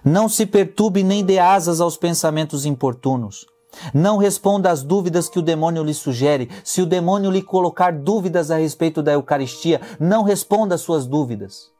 Não 0.04 0.28
se 0.28 0.46
perturbe 0.46 1.02
nem 1.02 1.24
dê 1.24 1.38
asas 1.38 1.80
aos 1.80 1.96
pensamentos 1.96 2.64
importunos. 2.64 3.46
Não 3.92 4.16
responda 4.16 4.70
às 4.70 4.82
dúvidas 4.82 5.28
que 5.28 5.38
o 5.38 5.42
demônio 5.42 5.84
lhe 5.84 5.94
sugere. 5.94 6.48
Se 6.64 6.80
o 6.80 6.86
demônio 6.86 7.30
lhe 7.30 7.42
colocar 7.42 7.92
dúvidas 7.92 8.50
a 8.50 8.56
respeito 8.56 9.02
da 9.02 9.12
Eucaristia, 9.12 9.80
não 10.00 10.22
responda 10.22 10.74
às 10.74 10.80
suas 10.80 11.06
dúvidas. 11.06 11.77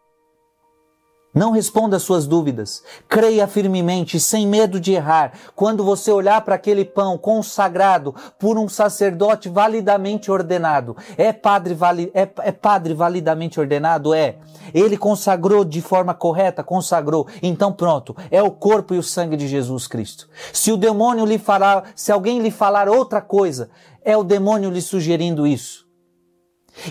Não 1.39 1.53
responda 1.53 1.99
às 1.99 2.03
suas 2.03 2.27
dúvidas. 2.27 2.83
Creia 3.09 3.47
firmemente, 3.47 4.19
sem 4.19 4.45
medo 4.45 4.81
de 4.81 4.95
errar. 4.95 5.35
Quando 5.55 5.85
você 5.85 6.11
olhar 6.11 6.41
para 6.41 6.57
aquele 6.57 6.85
pão 6.85 7.17
consagrado 7.17 8.13
por 8.41 8.59
um 8.59 8.69
sacerdote 8.69 9.49
validamente 9.49 10.33
ordenado, 10.33 10.97
é 11.17 11.33
padre, 11.33 11.75
vali, 11.75 12.11
é, 12.13 12.29
é 12.39 12.51
padre 12.51 12.93
validamente 12.93 13.61
ordenado? 13.61 14.13
É. 14.13 14.35
Ele 14.75 14.97
consagrou 14.97 15.65
de 15.65 15.81
forma 15.81 16.13
correta? 16.13 16.65
Consagrou. 16.65 17.29
Então 17.41 17.73
pronto, 17.73 18.17
é 18.33 18.43
o 18.43 18.51
corpo 18.51 18.93
e 18.93 18.99
o 18.99 19.03
sangue 19.03 19.37
de 19.37 19.47
Jesus 19.47 19.87
Cristo. 19.87 20.29
Se 20.53 20.73
o 20.73 20.77
demônio 20.77 21.25
lhe 21.25 21.39
falar, 21.39 21.93
se 21.95 22.11
alguém 22.11 22.41
lhe 22.41 22.51
falar 22.51 22.89
outra 22.89 23.21
coisa, 23.21 23.71
é 24.05 24.17
o 24.17 24.25
demônio 24.25 24.71
lhe 24.71 24.83
sugerindo 24.83 25.47
isso. 25.47 25.88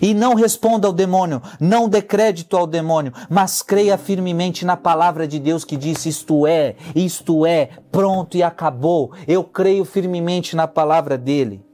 E 0.02 0.14
não 0.14 0.34
responda 0.34 0.88
ao 0.88 0.94
demônio, 0.94 1.42
não 1.60 1.88
dê 1.90 2.02
crédito 2.02 2.56
ao 2.56 2.68
demônio, 2.68 3.14
mas 3.30 3.62
creia 3.62 3.98
firmemente 3.98 4.66
na 4.66 4.78
palavra 4.78 5.28
de 5.28 5.40
Deus 5.40 5.64
que 5.64 5.78
diz: 5.78 6.06
Isto 6.06 6.48
é, 6.48 6.76
isto 6.96 7.46
é, 7.46 7.70
pronto 7.92 8.38
e 8.38 8.44
acabou. 8.44 9.12
Eu 9.28 9.44
creio 9.44 9.86
firmemente 9.86 10.56
na 10.56 10.68
palavra 10.68 11.18
dele. 11.18 11.67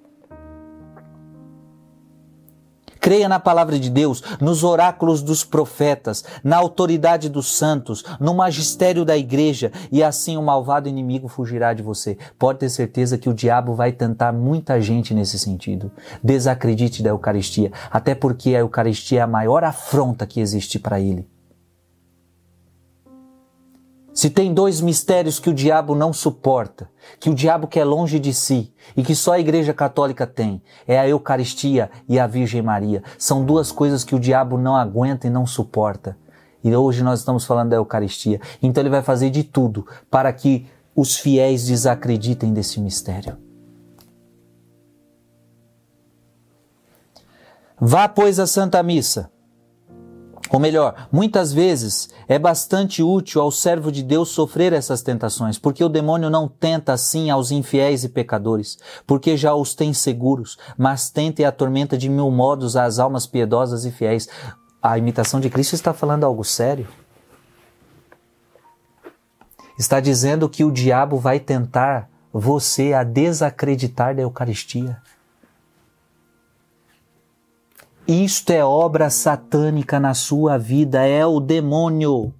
Creia 3.03 3.27
na 3.27 3.37
palavra 3.37 3.77
de 3.77 3.89
Deus, 3.89 4.23
nos 4.39 4.63
oráculos 4.63 5.21
dos 5.21 5.43
profetas, 5.43 6.23
na 6.41 6.55
autoridade 6.55 7.27
dos 7.27 7.53
santos, 7.53 8.01
no 8.17 8.33
magistério 8.33 9.03
da 9.03 9.17
igreja, 9.17 9.73
e 9.91 10.01
assim 10.01 10.37
o 10.37 10.41
malvado 10.41 10.87
inimigo 10.87 11.27
fugirá 11.27 11.73
de 11.73 11.83
você. 11.83 12.17
Pode 12.39 12.59
ter 12.59 12.69
certeza 12.69 13.17
que 13.17 13.27
o 13.27 13.33
diabo 13.33 13.75
vai 13.75 13.91
tentar 13.91 14.31
muita 14.31 14.79
gente 14.79 15.13
nesse 15.13 15.37
sentido. 15.37 15.91
Desacredite 16.23 17.03
da 17.03 17.09
Eucaristia, 17.09 17.73
até 17.91 18.15
porque 18.15 18.55
a 18.55 18.59
Eucaristia 18.59 19.19
é 19.19 19.21
a 19.21 19.27
maior 19.27 19.65
afronta 19.65 20.25
que 20.25 20.39
existe 20.39 20.79
para 20.79 20.97
ele. 20.97 21.32
Se 24.13 24.29
tem 24.29 24.53
dois 24.53 24.79
mistérios 24.79 25.39
que 25.39 25.49
o 25.49 25.53
diabo 25.53 25.95
não 25.95 26.13
suporta, 26.13 26.87
que 27.19 27.31
o 27.31 27.33
diabo 27.33 27.67
quer 27.67 27.83
longe 27.83 28.19
de 28.19 28.31
si 28.31 28.71
e 28.95 29.03
que 29.03 29.15
só 29.15 29.33
a 29.33 29.39
Igreja 29.39 29.73
Católica 29.73 30.27
tem, 30.27 30.61
é 30.87 30.99
a 30.99 31.07
Eucaristia 31.09 31.89
e 32.07 32.19
a 32.19 32.27
Virgem 32.27 32.61
Maria. 32.61 33.03
São 33.17 33.43
duas 33.43 33.71
coisas 33.71 34.03
que 34.03 34.13
o 34.13 34.19
diabo 34.19 34.55
não 34.55 34.75
aguenta 34.75 35.25
e 35.25 35.31
não 35.31 35.47
suporta. 35.47 36.15
E 36.63 36.73
hoje 36.75 37.03
nós 37.03 37.19
estamos 37.19 37.43
falando 37.43 37.71
da 37.71 37.77
Eucaristia. 37.77 38.39
Então 38.61 38.83
ele 38.83 38.89
vai 38.89 39.01
fazer 39.01 39.31
de 39.31 39.43
tudo 39.43 39.85
para 40.11 40.31
que 40.31 40.67
os 40.95 41.17
fiéis 41.17 41.65
desacreditem 41.65 42.53
desse 42.53 42.79
mistério. 42.79 43.35
Vá, 47.79 48.07
pois, 48.07 48.39
à 48.39 48.45
Santa 48.45 48.81
Missa. 48.83 49.32
Ou 50.53 50.59
melhor, 50.59 51.07
muitas 51.11 51.51
vezes 51.51 52.11
é 52.27 52.37
bastante 52.37 53.01
útil 53.01 53.41
ao 53.41 53.51
servo 53.51 53.91
de 53.91 54.03
Deus 54.03 54.29
sofrer 54.29 54.71
essas 54.71 55.01
tentações, 55.01 55.57
porque 55.57 55.83
o 55.83 55.89
demônio 55.89 56.29
não 56.29 56.47
tenta 56.47 56.93
assim 56.93 57.31
aos 57.31 57.49
infiéis 57.49 58.03
e 58.03 58.09
pecadores, 58.09 58.77
porque 59.07 59.35
já 59.35 59.55
os 59.55 59.73
tem 59.73 59.95
seguros, 59.95 60.59
mas 60.77 61.09
tenta 61.09 61.41
e 61.41 61.45
atormenta 61.45 61.97
de 61.97 62.07
mil 62.07 62.29
modos 62.29 62.77
as 62.77 62.99
almas 62.99 63.25
piedosas 63.25 63.83
e 63.83 63.91
fiéis. 63.91 64.29
A 64.79 64.95
imitação 64.95 65.39
de 65.39 65.49
Cristo 65.49 65.73
está 65.73 65.91
falando 65.91 66.23
algo 66.23 66.43
sério? 66.43 66.87
Está 69.75 69.99
dizendo 69.99 70.47
que 70.47 70.63
o 70.63 70.71
diabo 70.71 71.17
vai 71.17 71.39
tentar 71.39 72.07
você 72.31 72.93
a 72.93 73.03
desacreditar 73.03 74.15
da 74.15 74.21
Eucaristia. 74.21 75.01
Isto 78.21 78.51
é 78.51 78.63
obra 78.63 79.09
satânica 79.09 79.99
na 79.99 80.13
sua 80.13 80.55
vida, 80.55 81.03
é 81.03 81.25
o 81.25 81.39
demônio. 81.39 82.31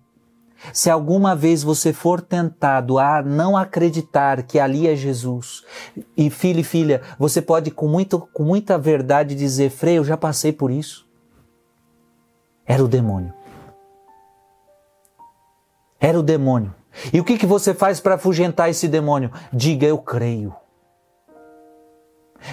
Se 0.72 0.88
alguma 0.88 1.36
vez 1.36 1.64
você 1.64 1.92
for 1.92 2.22
tentado 2.22 3.00
a 3.00 3.24
não 3.24 3.58
acreditar 3.58 4.44
que 4.44 4.60
ali 4.60 4.88
é 4.88 4.96
Jesus, 4.96 5.64
e 6.16 6.30
filho 6.30 6.60
e 6.60 6.64
filha, 6.64 7.02
você 7.18 7.42
pode 7.42 7.72
com, 7.72 7.88
muito, 7.88 8.20
com 8.20 8.44
muita 8.44 8.78
verdade 8.78 9.34
dizer, 9.34 9.72
Frei, 9.72 9.98
eu 9.98 10.04
já 10.04 10.16
passei 10.16 10.54
por 10.54 10.70
isso. 10.70 11.08
Era 12.68 12.84
o 12.84 12.88
demônio. 12.88 13.34
Era 16.00 16.20
o 16.20 16.24
demônio. 16.24 16.74
E 17.12 17.20
o 17.20 17.24
que, 17.24 17.36
que 17.36 17.48
você 17.48 17.74
faz 17.74 18.00
para 18.00 18.14
afugentar 18.14 18.70
esse 18.70 18.88
demônio? 18.88 19.32
Diga, 19.52 19.88
eu 19.88 19.98
creio 19.98 20.54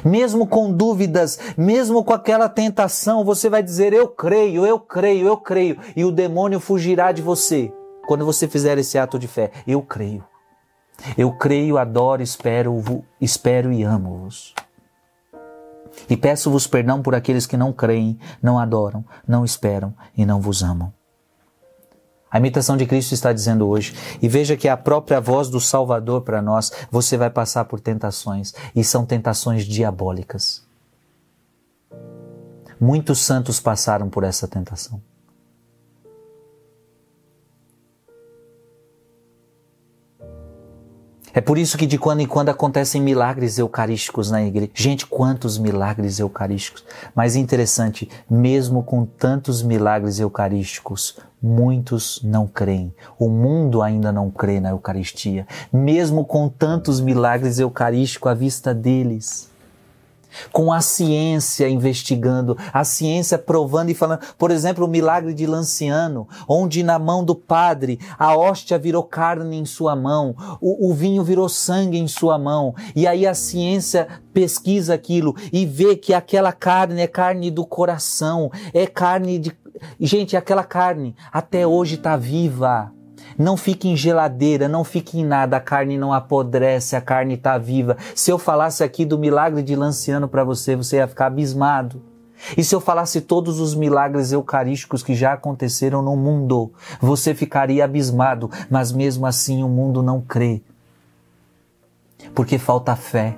mesmo 0.05 0.47
com 0.47 0.73
dúvidas, 0.73 1.39
mesmo 1.57 2.05
com 2.05 2.13
aquela 2.13 2.49
tentação, 2.49 3.25
você 3.25 3.49
vai 3.49 3.63
dizer: 3.63 3.93
Eu 3.93 4.09
creio, 4.09 4.67
eu 4.67 4.79
creio, 4.79 5.27
eu 5.27 5.37
creio, 5.37 5.79
e 5.97 6.05
o 6.05 6.13
demônio 6.13 6.61
fugirá 6.61 7.13
de 7.13 7.23
você 7.23 7.73
quando 8.07 8.25
você 8.25 8.49
fizer 8.49 8.79
esse 8.79 8.99
ato 8.99 9.19
de 9.19 9.29
fé. 9.29 9.51
Eu 9.67 9.83
creio. 9.83 10.25
Eu 11.17 11.33
creio, 11.33 11.79
adoro, 11.79 12.23
espero, 12.23 13.05
espero 13.21 13.73
e 13.73 13.83
amo-vos. 13.83 14.55
E 16.09 16.17
peço-vos 16.17 16.67
perdão 16.67 17.03
por 17.03 17.15
aqueles 17.15 17.47
que 17.47 17.57
não 17.57 17.73
creem, 17.73 18.19
não 18.43 18.59
adoram, 18.59 19.05
não 19.27 19.45
esperam 19.45 19.95
e 20.17 20.27
não 20.27 20.41
vos 20.41 20.63
amam. 20.63 20.93
A 22.31 22.39
imitação 22.39 22.77
de 22.77 22.87
Cristo 22.87 23.13
está 23.13 23.33
dizendo 23.33 23.67
hoje. 23.67 23.95
E 24.23 24.29
veja 24.29 24.57
que 24.57 24.69
a 24.69 24.77
própria 24.77 25.21
voz 25.21 25.49
do 25.49 25.61
Salvador 25.61 26.23
para 26.23 26.41
nós, 26.41 26.71
você 26.91 27.17
vai 27.17 27.29
passar 27.29 27.65
por 27.65 27.81
tentações. 27.81 28.55
E 28.75 28.85
são 28.85 29.05
tentações 29.05 29.65
diabólicas. 29.65 30.65
Muitos 32.81 33.21
santos 33.21 33.59
passaram 33.59 34.09
por 34.09 34.23
essa 34.23 34.47
tentação. 34.47 35.03
É 41.33 41.41
por 41.41 41.59
isso 41.59 41.79
que 41.79 41.87
de 41.87 41.99
quando 41.99 42.21
em 42.21 42.27
quando 42.27 42.49
acontecem 42.49 43.01
milagres 43.01 43.59
eucarísticos 43.59 44.31
na 44.31 44.43
igreja. 44.43 44.71
Gente, 44.75 45.07
quantos 45.07 45.59
milagres 45.59 46.19
eucarísticos! 46.19 46.85
Mas 47.15 47.37
interessante, 47.37 48.09
mesmo 48.29 48.83
com 48.83 49.05
tantos 49.05 49.63
milagres 49.63 50.19
eucarísticos, 50.19 51.19
muitos 51.43 52.21
não 52.23 52.47
creem. 52.47 52.95
O 53.19 53.29
mundo 53.29 53.83
ainda 53.83 54.11
não 54.11 54.31
crê 54.31 54.61
na 54.61 54.71
Eucaristia, 54.71 55.47
mesmo 55.73 56.25
com 56.25 56.49
tantos 56.49 57.01
milagres 57.01 57.59
eucarísticos 57.59 58.31
à 58.31 58.35
vista 58.35 58.75
deles 58.75 59.50
com 60.53 60.73
a 60.73 60.81
ciência 60.81 61.69
investigando, 61.69 62.57
a 62.73 62.85
ciência 62.85 63.39
provando 63.39 63.91
e 63.91 63.95
falando, 63.95 64.21
por 64.39 64.51
exemplo, 64.51 64.85
o 64.85 64.89
milagre 64.89 65.35
de 65.35 65.47
Lanciano, 65.47 66.29
onde 66.49 66.83
na 66.83 66.99
mão 66.99 67.25
do 67.25 67.35
padre 67.35 67.99
a 68.19 68.37
hóstia 68.37 68.79
virou 68.79 69.03
carne 69.03 69.57
em 69.57 69.65
sua 69.65 69.95
mão, 69.95 70.35
o, 70.61 70.91
o 70.91 70.95
vinho 70.95 71.23
virou 71.25 71.49
sangue 71.49 71.99
em 71.99 72.09
sua 72.09 72.39
mão, 72.39 72.75
e 72.95 73.07
aí 73.07 73.27
a 73.27 73.35
ciência 73.35 74.09
pesquisa 74.33 74.95
aquilo 74.95 75.35
e 75.53 75.67
vê 75.67 75.97
que 75.97 76.15
aquela 76.15 76.53
carne 76.53 77.01
é 77.01 77.07
carne 77.07 77.51
do 77.51 77.67
coração, 77.67 78.51
é 78.73 78.87
carne 78.87 79.39
de. 79.39 79.57
Gente, 79.99 80.37
aquela 80.37 80.65
carne 80.65 81.15
até 81.33 81.67
hoje 81.67 81.95
está 81.95 82.17
viva. 82.17 82.93
Não 83.39 83.57
fique 83.57 83.89
em 83.89 83.97
geladeira, 83.97 84.69
não 84.69 84.85
fique 84.85 85.19
em 85.19 85.25
nada, 85.25 85.57
a 85.57 85.61
carne 85.61 85.97
não 85.97 86.13
apodrece, 86.13 86.97
a 86.97 87.01
carne 87.01 87.35
está 87.35 87.57
viva. 87.59 87.97
Se 88.15 88.31
eu 88.31 88.39
falasse 88.39 88.83
aqui 88.83 89.05
do 89.05 89.19
milagre 89.19 89.63
de 89.63 89.75
Lanciano 89.77 90.29
para 90.29 90.45
você, 90.45 90.77
você 90.77 90.97
ia 90.97 91.09
ficar 91.09 91.27
abismado. 91.27 92.03
E 92.57 92.65
se 92.65 92.75
eu 92.75 92.81
falasse 92.81 93.21
todos 93.21 93.61
os 93.61 93.75
milagres 93.75 94.33
eucarísticos 94.33 95.03
que 95.03 95.15
já 95.15 95.35
aconteceram 95.35 96.03
no 96.03 96.17
mundo, 96.17 96.73
você 97.01 97.35
ficaria 97.35 97.85
abismado, 97.85 98.51
mas 98.71 98.93
mesmo 98.93 99.27
assim 99.27 99.63
o 99.63 99.69
mundo 99.69 100.03
não 100.03 100.21
crê. 100.21 100.63
Porque 102.35 102.59
falta 102.59 102.97
fé 102.97 103.37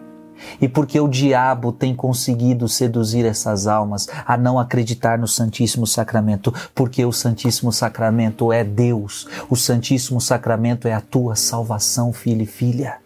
e 0.60 0.68
porque 0.68 0.98
o 1.00 1.08
diabo 1.08 1.72
tem 1.72 1.94
conseguido 1.94 2.68
seduzir 2.68 3.24
essas 3.24 3.66
almas 3.66 4.08
a 4.26 4.36
não 4.36 4.58
acreditar 4.58 5.18
no 5.18 5.28
Santíssimo 5.28 5.86
Sacramento, 5.86 6.52
porque 6.74 7.04
o 7.04 7.12
Santíssimo 7.12 7.72
Sacramento 7.72 8.52
é 8.52 8.64
Deus, 8.64 9.26
o 9.48 9.56
Santíssimo 9.56 10.20
Sacramento 10.20 10.86
é 10.88 10.92
a 10.92 11.00
tua 11.00 11.36
salvação, 11.36 12.12
filho 12.12 12.42
e 12.42 12.46
filha. 12.46 12.98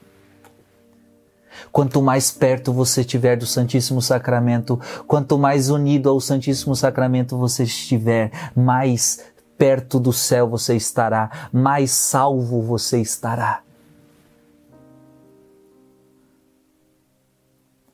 Quanto 1.72 2.00
mais 2.00 2.30
perto 2.30 2.72
você 2.72 3.00
estiver 3.02 3.36
do 3.36 3.46
Santíssimo 3.46 4.00
Sacramento, 4.00 4.80
quanto 5.06 5.38
mais 5.38 5.68
unido 5.68 6.08
ao 6.08 6.20
Santíssimo 6.20 6.74
Sacramento 6.74 7.36
você 7.36 7.64
estiver, 7.64 8.30
mais 8.54 9.20
perto 9.58 9.98
do 9.98 10.12
céu 10.12 10.48
você 10.48 10.76
estará, 10.76 11.48
mais 11.52 11.90
salvo 11.90 12.62
você 12.62 13.00
estará. 13.00 13.65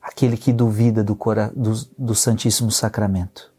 Aquele 0.03 0.35
que 0.35 0.51
duvida 0.51 1.01
do, 1.01 1.17
do, 1.55 1.73
do 1.97 2.13
Santíssimo 2.13 2.69
Sacramento. 2.69 3.53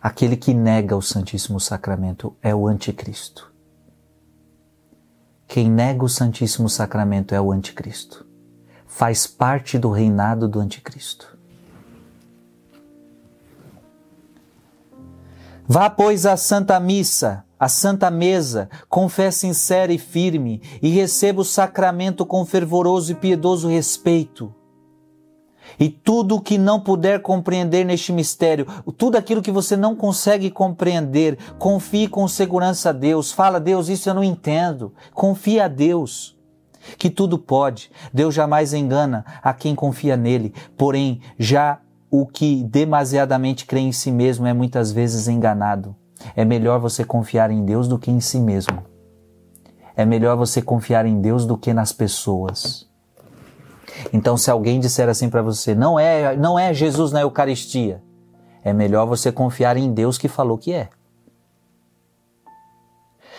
Aquele 0.00 0.36
que 0.36 0.54
nega 0.54 0.96
o 0.96 1.02
Santíssimo 1.02 1.58
Sacramento 1.58 2.36
é 2.40 2.54
o 2.54 2.68
Anticristo. 2.68 3.52
Quem 5.48 5.68
nega 5.68 6.04
o 6.04 6.08
Santíssimo 6.08 6.68
Sacramento 6.68 7.34
é 7.34 7.40
o 7.40 7.50
Anticristo. 7.50 8.24
Faz 8.86 9.26
parte 9.26 9.76
do 9.76 9.90
reinado 9.90 10.46
do 10.46 10.60
Anticristo. 10.60 11.35
Vá, 15.68 15.90
pois, 15.90 16.26
à 16.26 16.36
Santa 16.36 16.78
Missa 16.78 17.46
a 17.58 17.68
Santa 17.68 18.10
Mesa, 18.10 18.68
com 18.88 19.08
fé 19.08 19.30
sincera 19.30 19.92
e 19.92 19.98
firme, 19.98 20.60
e 20.82 20.90
receba 20.90 21.40
o 21.40 21.44
sacramento 21.44 22.26
com 22.26 22.44
fervoroso 22.44 23.12
e 23.12 23.14
piedoso 23.14 23.68
respeito. 23.68 24.54
E 25.80 25.88
tudo 25.88 26.36
o 26.36 26.40
que 26.40 26.58
não 26.58 26.78
puder 26.78 27.20
compreender 27.20 27.84
neste 27.84 28.12
mistério, 28.12 28.66
tudo 28.96 29.16
aquilo 29.16 29.42
que 29.42 29.50
você 29.50 29.76
não 29.76 29.96
consegue 29.96 30.50
compreender, 30.50 31.38
confie 31.58 32.08
com 32.08 32.28
segurança 32.28 32.90
a 32.90 32.92
Deus. 32.92 33.32
Fala, 33.32 33.58
Deus, 33.58 33.88
isso 33.88 34.08
eu 34.08 34.14
não 34.14 34.22
entendo. 34.22 34.92
Confia 35.12 35.64
a 35.64 35.68
Deus, 35.68 36.36
que 36.96 37.10
tudo 37.10 37.38
pode. 37.38 37.90
Deus 38.12 38.34
jamais 38.34 38.72
engana 38.72 39.24
a 39.42 39.52
quem 39.52 39.74
confia 39.74 40.16
nele. 40.16 40.54
Porém, 40.76 41.20
já 41.38 41.80
o 42.20 42.26
que 42.26 42.62
demasiadamente 42.64 43.66
crê 43.66 43.80
em 43.80 43.92
si 43.92 44.10
mesmo 44.10 44.46
é 44.46 44.52
muitas 44.52 44.90
vezes 44.90 45.28
enganado. 45.28 45.94
É 46.34 46.44
melhor 46.44 46.80
você 46.80 47.04
confiar 47.04 47.50
em 47.50 47.64
Deus 47.64 47.86
do 47.86 47.98
que 47.98 48.10
em 48.10 48.20
si 48.20 48.38
mesmo. 48.38 48.82
É 49.94 50.04
melhor 50.04 50.36
você 50.36 50.62
confiar 50.62 51.04
em 51.04 51.20
Deus 51.20 51.44
do 51.44 51.58
que 51.58 51.74
nas 51.74 51.92
pessoas. 51.92 52.88
Então, 54.12 54.36
se 54.36 54.50
alguém 54.50 54.80
disser 54.80 55.08
assim 55.08 55.28
para 55.28 55.42
você, 55.42 55.74
não 55.74 55.98
é, 55.98 56.36
não 56.36 56.58
é 56.58 56.72
Jesus 56.72 57.12
na 57.12 57.20
Eucaristia, 57.20 58.02
é 58.64 58.72
melhor 58.72 59.06
você 59.06 59.30
confiar 59.30 59.76
em 59.76 59.92
Deus 59.92 60.16
que 60.18 60.28
falou 60.28 60.56
que 60.56 60.72
é. 60.72 60.88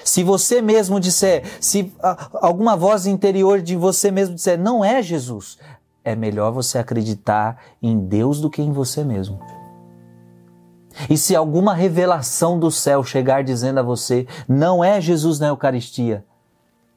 Se 0.04 0.24
você 0.24 0.62
mesmo 0.62 1.00
disser, 1.00 1.44
se 1.60 1.94
alguma 2.34 2.76
voz 2.78 3.06
interior 3.06 3.62
de 3.62 3.76
você 3.76 4.10
mesmo 4.10 4.36
disser, 4.36 4.58
não 4.58 4.86
é 4.86 5.02
Jesus, 5.02 5.58
é 6.08 6.16
melhor 6.16 6.52
você 6.54 6.78
acreditar 6.78 7.62
em 7.82 8.00
Deus 8.00 8.40
do 8.40 8.50
que 8.50 8.62
em 8.62 8.72
você 8.72 9.04
mesmo. 9.04 9.42
E 11.10 11.18
se 11.18 11.36
alguma 11.36 11.74
revelação 11.74 12.58
do 12.58 12.72
céu 12.72 13.04
chegar 13.04 13.44
dizendo 13.44 13.82
a 13.82 13.84
você, 13.84 14.26
não 14.48 14.82
é 14.82 15.02
Jesus 15.02 15.38
na 15.38 15.48
Eucaristia, 15.48 16.24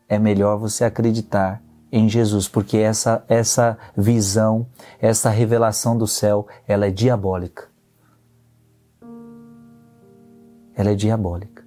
é 0.09 0.17
melhor 0.17 0.57
você 0.59 0.85
acreditar 0.85 1.61
em 1.91 2.09
Jesus, 2.09 2.47
porque 2.47 2.79
essa, 2.79 3.25
essa 3.29 3.77
visão, 3.97 4.65
essa 5.01 5.29
revelação 5.29 5.99
do 5.99 6.07
céu, 6.07 6.47
ela 6.69 6.87
é 6.87 6.91
diabólica. 6.91 7.69
Ela 10.73 10.91
é 10.91 10.95
diabólica. 10.95 11.60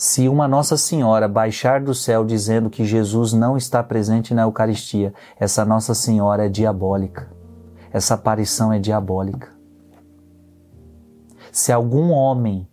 Se 0.00 0.30
uma 0.30 0.48
Nossa 0.48 0.78
Senhora 0.78 1.28
baixar 1.28 1.78
do 1.78 1.94
céu 1.94 2.24
dizendo 2.24 2.70
que 2.70 2.86
Jesus 2.86 3.34
não 3.34 3.54
está 3.54 3.82
presente 3.82 4.32
na 4.32 4.44
Eucaristia, 4.44 5.12
essa 5.38 5.62
Nossa 5.62 5.94
Senhora 5.94 6.46
é 6.46 6.48
diabólica. 6.48 7.30
Essa 7.92 8.14
aparição 8.14 8.72
é 8.72 8.78
diabólica. 8.78 9.50
Se 11.52 11.70
algum 11.70 12.12
homem 12.12 12.66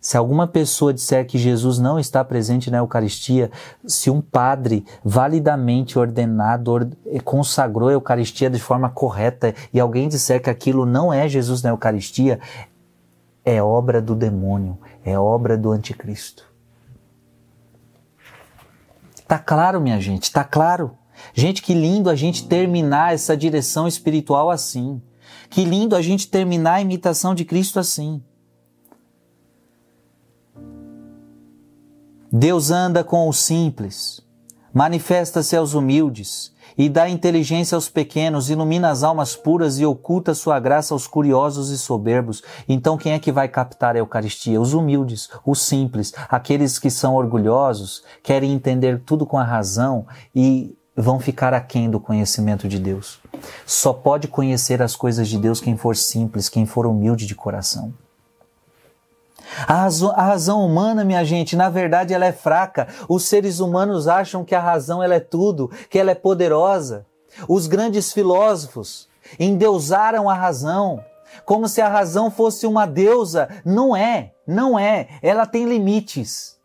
se 0.00 0.16
alguma 0.16 0.46
pessoa 0.46 0.94
disser 0.94 1.26
que 1.26 1.36
Jesus 1.36 1.80
não 1.80 1.98
está 1.98 2.24
presente 2.24 2.70
na 2.70 2.78
Eucaristia, 2.78 3.50
se 3.84 4.08
um 4.08 4.20
padre 4.20 4.86
validamente 5.04 5.98
ordenado 5.98 6.92
consagrou 7.24 7.88
a 7.88 7.94
Eucaristia 7.94 8.48
de 8.48 8.60
forma 8.60 8.88
correta 8.88 9.52
e 9.74 9.80
alguém 9.80 10.08
disser 10.08 10.40
que 10.40 10.48
aquilo 10.48 10.86
não 10.86 11.12
é 11.12 11.28
Jesus 11.28 11.60
na 11.60 11.70
Eucaristia, 11.70 12.38
é 13.44 13.60
obra 13.60 14.00
do 14.00 14.14
demônio, 14.14 14.78
é 15.04 15.18
obra 15.18 15.58
do 15.58 15.72
anticristo. 15.72 16.47
Tá 19.28 19.38
claro, 19.38 19.78
minha 19.78 20.00
gente, 20.00 20.32
tá 20.32 20.42
claro. 20.42 20.96
Gente, 21.34 21.60
que 21.60 21.74
lindo 21.74 22.08
a 22.08 22.14
gente 22.14 22.48
terminar 22.48 23.12
essa 23.12 23.36
direção 23.36 23.86
espiritual 23.86 24.50
assim. 24.50 25.02
Que 25.50 25.66
lindo 25.66 25.94
a 25.94 26.00
gente 26.00 26.28
terminar 26.28 26.74
a 26.74 26.80
imitação 26.80 27.34
de 27.34 27.44
Cristo 27.44 27.78
assim. 27.78 28.22
Deus 32.32 32.70
anda 32.70 33.04
com 33.04 33.28
os 33.28 33.38
simples, 33.38 34.20
manifesta-se 34.72 35.56
aos 35.56 35.74
humildes 35.74 36.54
e 36.78 36.88
dá 36.88 37.08
inteligência 37.08 37.74
aos 37.74 37.88
pequenos, 37.88 38.48
ilumina 38.48 38.88
as 38.88 39.02
almas 39.02 39.34
puras 39.34 39.80
e 39.80 39.84
oculta 39.84 40.32
sua 40.32 40.60
graça 40.60 40.94
aos 40.94 41.08
curiosos 41.08 41.70
e 41.70 41.76
soberbos. 41.76 42.42
Então 42.68 42.96
quem 42.96 43.12
é 43.12 43.18
que 43.18 43.32
vai 43.32 43.48
captar 43.48 43.96
a 43.96 43.98
Eucaristia? 43.98 44.60
Os 44.60 44.72
humildes, 44.72 45.28
os 45.44 45.60
simples, 45.60 46.14
aqueles 46.28 46.78
que 46.78 46.88
são 46.88 47.16
orgulhosos, 47.16 48.04
querem 48.22 48.52
entender 48.52 49.02
tudo 49.04 49.26
com 49.26 49.36
a 49.36 49.44
razão 49.44 50.06
e 50.34 50.78
vão 50.96 51.18
ficar 51.18 51.52
aquém 51.52 51.90
do 51.90 52.00
conhecimento 52.00 52.68
de 52.68 52.78
Deus. 52.78 53.20
Só 53.66 53.92
pode 53.92 54.28
conhecer 54.28 54.80
as 54.80 54.94
coisas 54.94 55.28
de 55.28 55.38
Deus 55.38 55.60
quem 55.60 55.76
for 55.76 55.96
simples, 55.96 56.48
quem 56.48 56.64
for 56.64 56.86
humilde 56.86 57.26
de 57.26 57.34
coração. 57.34 57.92
A 59.66 59.74
razão, 59.74 60.10
a 60.10 60.22
razão, 60.22 60.64
humana, 60.64 61.04
minha 61.04 61.24
gente, 61.24 61.56
na 61.56 61.68
verdade 61.68 62.12
ela 62.12 62.26
é 62.26 62.32
fraca. 62.32 62.88
Os 63.08 63.24
seres 63.24 63.60
humanos 63.60 64.08
acham 64.08 64.44
que 64.44 64.54
a 64.54 64.60
razão 64.60 65.02
ela 65.02 65.14
é 65.14 65.20
tudo, 65.20 65.70
que 65.88 65.98
ela 65.98 66.10
é 66.10 66.14
poderosa. 66.14 67.06
Os 67.48 67.66
grandes 67.66 68.12
filósofos 68.12 69.08
endeusaram 69.38 70.28
a 70.28 70.34
razão, 70.34 71.04
como 71.44 71.68
se 71.68 71.80
a 71.80 71.88
razão 71.88 72.30
fosse 72.30 72.66
uma 72.66 72.86
deusa. 72.86 73.48
Não 73.64 73.96
é, 73.96 74.32
não 74.46 74.78
é. 74.78 75.08
Ela 75.22 75.46
tem 75.46 75.66
limites. 75.66 76.58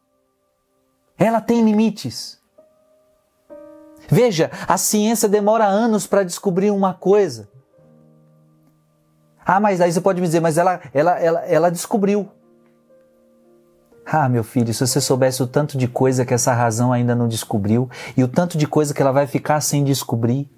Ela 1.18 1.40
tem 1.40 1.64
limites. 1.64 2.42
Veja, 4.08 4.52
a 4.68 4.78
ciência 4.78 5.30
demora 5.30 5.66
anos 5.66 6.06
para 6.06 6.24
descobrir 6.24 6.72
uma 6.72 6.94
coisa. 6.94 7.48
Ah, 9.46 9.60
mas 9.60 9.82
aí 9.82 9.92
você 9.92 10.02
pode 10.02 10.22
me 10.22 10.28
dizer, 10.28 10.40
mas 10.40 10.58
ela, 10.58 10.80
ela, 10.94 11.20
ela, 11.20 11.40
ela 11.42 11.72
descobriu. 11.72 12.30
Ah, 14.06 14.28
meu 14.28 14.44
filho, 14.44 14.74
se 14.74 14.86
você 14.86 15.00
soubesse 15.00 15.42
o 15.42 15.48
tanto 15.48 15.78
de 15.78 15.88
coisa 15.88 16.26
que 16.26 16.34
essa 16.34 16.54
razão 16.54 16.92
ainda 16.92 17.16
não 17.16 17.28
descobriu 17.28 17.90
e 18.18 18.24
o 18.24 18.28
tanto 18.28 18.58
de 18.58 18.68
coisa 18.68 18.94
que 18.94 19.02
ela 19.02 19.12
vai 19.12 19.26
ficar 19.26 19.62
sem 19.62 19.84
descobrir, 19.84 20.50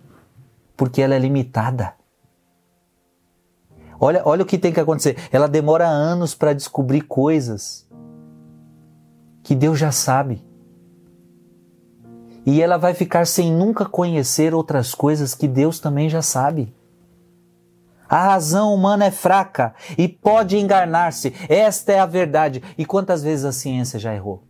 porque 0.75 1.01
ela 1.01 1.15
é 1.15 1.19
limitada. 1.19 1.93
Olha, 3.99 4.21
olha 4.25 4.43
o 4.43 4.45
que 4.45 4.57
tem 4.57 4.73
que 4.73 4.79
acontecer. 4.79 5.17
Ela 5.31 5.47
demora 5.47 5.87
anos 5.87 6.35
para 6.35 6.53
descobrir 6.53 7.01
coisas 7.01 7.87
que 9.43 9.55
Deus 9.55 9.79
já 9.79 9.91
sabe. 9.91 10.43
E 12.45 12.61
ela 12.61 12.77
vai 12.77 12.93
ficar 12.93 13.25
sem 13.25 13.51
nunca 13.51 13.85
conhecer 13.85 14.53
outras 14.53 14.93
coisas 14.93 15.33
que 15.33 15.47
Deus 15.47 15.79
também 15.79 16.09
já 16.09 16.21
sabe. 16.21 16.73
A 18.15 18.27
razão 18.27 18.73
humana 18.73 19.03
é 19.03 19.11
fraca 19.11 19.75
e 19.97 20.07
pode 20.07 20.57
enganar-se. 20.57 21.35
Esta 21.49 21.91
é 21.91 21.99
a 21.99 22.05
verdade. 22.05 22.63
E 22.77 22.85
quantas 22.85 23.21
vezes 23.21 23.43
a 23.43 23.51
ciência 23.51 23.99
já 23.99 24.15
errou? 24.15 24.47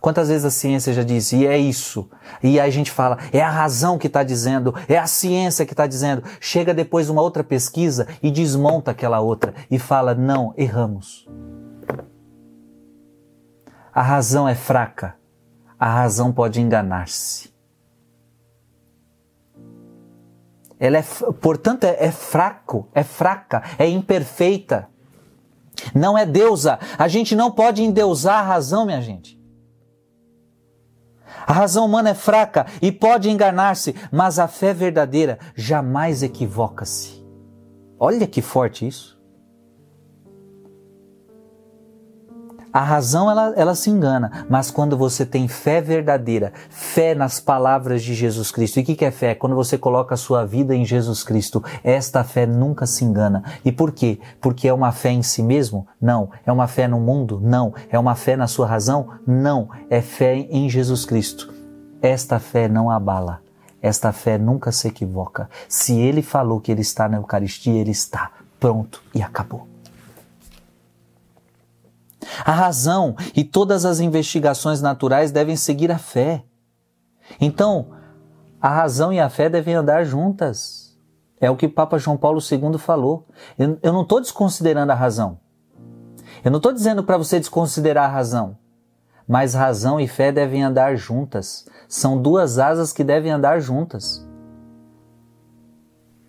Quantas 0.00 0.28
vezes 0.28 0.44
a 0.44 0.50
ciência 0.50 0.92
já 0.92 1.02
disse, 1.02 1.38
e 1.38 1.44
é 1.44 1.58
isso? 1.58 2.08
E 2.40 2.60
aí 2.60 2.68
a 2.68 2.70
gente 2.70 2.92
fala, 2.92 3.18
é 3.32 3.42
a 3.42 3.50
razão 3.50 3.98
que 3.98 4.06
está 4.06 4.22
dizendo, 4.22 4.72
é 4.88 4.96
a 4.96 5.08
ciência 5.08 5.66
que 5.66 5.72
está 5.72 5.88
dizendo. 5.88 6.22
Chega 6.38 6.72
depois 6.72 7.10
uma 7.10 7.20
outra 7.20 7.42
pesquisa 7.42 8.06
e 8.22 8.30
desmonta 8.30 8.92
aquela 8.92 9.18
outra 9.18 9.52
e 9.68 9.76
fala, 9.76 10.14
não, 10.14 10.54
erramos. 10.56 11.28
A 13.92 14.02
razão 14.02 14.48
é 14.48 14.54
fraca. 14.54 15.16
A 15.76 15.92
razão 15.92 16.32
pode 16.32 16.60
enganar-se. 16.60 17.51
Ela 20.82 20.98
é, 20.98 21.02
portanto, 21.40 21.84
é, 21.84 21.96
é 22.06 22.10
fraco, 22.10 22.88
é 22.92 23.04
fraca, 23.04 23.62
é 23.78 23.88
imperfeita. 23.88 24.88
Não 25.94 26.18
é 26.18 26.26
deusa. 26.26 26.76
A 26.98 27.06
gente 27.06 27.36
não 27.36 27.52
pode 27.52 27.84
endeusar 27.84 28.40
a 28.40 28.42
razão, 28.42 28.84
minha 28.84 29.00
gente. 29.00 29.40
A 31.46 31.52
razão 31.52 31.86
humana 31.86 32.10
é 32.10 32.14
fraca 32.14 32.66
e 32.82 32.90
pode 32.90 33.30
enganar-se, 33.30 33.94
mas 34.10 34.40
a 34.40 34.48
fé 34.48 34.74
verdadeira 34.74 35.38
jamais 35.54 36.20
equivoca-se. 36.20 37.24
Olha 37.96 38.26
que 38.26 38.42
forte 38.42 38.84
isso. 38.84 39.11
A 42.72 42.80
razão 42.80 43.30
ela, 43.30 43.52
ela 43.54 43.74
se 43.74 43.90
engana, 43.90 44.46
mas 44.48 44.70
quando 44.70 44.96
você 44.96 45.26
tem 45.26 45.46
fé 45.46 45.80
verdadeira, 45.82 46.54
fé 46.70 47.14
nas 47.14 47.38
palavras 47.38 48.02
de 48.02 48.14
Jesus 48.14 48.50
Cristo. 48.50 48.78
E 48.78 48.82
o 48.82 48.86
que, 48.86 48.96
que 48.96 49.04
é 49.04 49.10
fé? 49.10 49.34
Quando 49.34 49.54
você 49.54 49.76
coloca 49.76 50.14
a 50.14 50.16
sua 50.16 50.46
vida 50.46 50.74
em 50.74 50.82
Jesus 50.82 51.22
Cristo, 51.22 51.62
esta 51.84 52.24
fé 52.24 52.46
nunca 52.46 52.86
se 52.86 53.04
engana. 53.04 53.44
E 53.62 53.70
por 53.70 53.92
quê? 53.92 54.18
Porque 54.40 54.66
é 54.66 54.72
uma 54.72 54.90
fé 54.90 55.10
em 55.10 55.22
si 55.22 55.42
mesmo? 55.42 55.86
Não. 56.00 56.30
É 56.46 56.50
uma 56.50 56.66
fé 56.66 56.88
no 56.88 56.98
mundo? 56.98 57.38
Não. 57.42 57.74
É 57.90 57.98
uma 57.98 58.14
fé 58.14 58.36
na 58.36 58.46
sua 58.46 58.66
razão? 58.66 59.10
Não. 59.26 59.68
É 59.90 60.00
fé 60.00 60.34
em 60.36 60.70
Jesus 60.70 61.04
Cristo. 61.04 61.52
Esta 62.00 62.38
fé 62.38 62.68
não 62.68 62.90
abala. 62.90 63.40
Esta 63.82 64.12
fé 64.12 64.38
nunca 64.38 64.72
se 64.72 64.88
equivoca. 64.88 65.50
Se 65.68 65.98
ele 65.98 66.22
falou 66.22 66.58
que 66.58 66.72
ele 66.72 66.80
está 66.80 67.06
na 67.06 67.18
Eucaristia, 67.18 67.78
ele 67.78 67.90
está. 67.90 68.30
Pronto 68.58 69.02
e 69.14 69.20
acabou. 69.20 69.71
A 72.44 72.52
razão 72.52 73.14
e 73.36 73.44
todas 73.44 73.84
as 73.84 74.00
investigações 74.00 74.80
naturais 74.80 75.30
devem 75.30 75.56
seguir 75.56 75.90
a 75.90 75.98
fé. 75.98 76.44
Então, 77.40 77.90
a 78.60 78.68
razão 78.68 79.12
e 79.12 79.20
a 79.20 79.28
fé 79.28 79.48
devem 79.48 79.74
andar 79.74 80.04
juntas. 80.04 80.98
É 81.40 81.50
o 81.50 81.56
que 81.56 81.68
Papa 81.68 81.98
João 81.98 82.16
Paulo 82.16 82.40
II 82.40 82.78
falou. 82.78 83.26
Eu, 83.58 83.78
eu 83.82 83.92
não 83.92 84.02
estou 84.02 84.20
desconsiderando 84.20 84.92
a 84.92 84.94
razão. 84.94 85.40
Eu 86.44 86.50
não 86.50 86.58
estou 86.58 86.72
dizendo 86.72 87.02
para 87.02 87.16
você 87.16 87.38
desconsiderar 87.38 88.04
a 88.04 88.12
razão. 88.12 88.56
Mas 89.26 89.54
razão 89.54 89.98
e 89.98 90.08
fé 90.08 90.32
devem 90.32 90.62
andar 90.62 90.96
juntas. 90.96 91.66
São 91.88 92.20
duas 92.20 92.58
asas 92.58 92.92
que 92.92 93.04
devem 93.04 93.30
andar 93.30 93.60
juntas. 93.60 94.26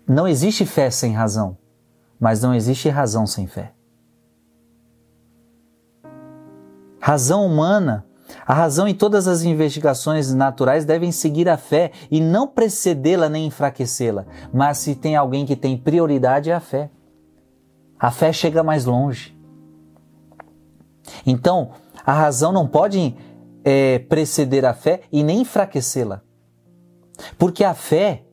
Não 0.06 0.28
existe 0.28 0.64
fé 0.64 0.90
sem 0.90 1.12
razão, 1.12 1.56
mas 2.20 2.42
não 2.42 2.54
existe 2.54 2.88
razão 2.88 3.26
sem 3.26 3.46
fé. 3.46 3.73
Razão 7.04 7.44
humana, 7.44 8.06
a 8.46 8.54
razão 8.54 8.88
em 8.88 8.94
todas 8.94 9.28
as 9.28 9.42
investigações 9.42 10.32
naturais 10.32 10.86
devem 10.86 11.12
seguir 11.12 11.50
a 11.50 11.58
fé 11.58 11.92
e 12.10 12.18
não 12.18 12.48
precedê-la 12.48 13.28
nem 13.28 13.44
enfraquecê-la. 13.44 14.24
Mas 14.50 14.78
se 14.78 14.94
tem 14.94 15.14
alguém 15.14 15.44
que 15.44 15.54
tem 15.54 15.76
prioridade, 15.76 16.48
é 16.48 16.54
a 16.54 16.60
fé. 16.60 16.90
A 18.00 18.10
fé 18.10 18.32
chega 18.32 18.62
mais 18.62 18.86
longe. 18.86 19.38
Então, 21.26 21.72
a 22.06 22.12
razão 22.14 22.50
não 22.50 22.66
pode 22.66 23.14
é, 23.62 23.98
preceder 23.98 24.64
a 24.64 24.72
fé 24.72 25.02
e 25.12 25.22
nem 25.22 25.42
enfraquecê-la. 25.42 26.22
Porque 27.36 27.64
a 27.64 27.74
fé 27.74 28.24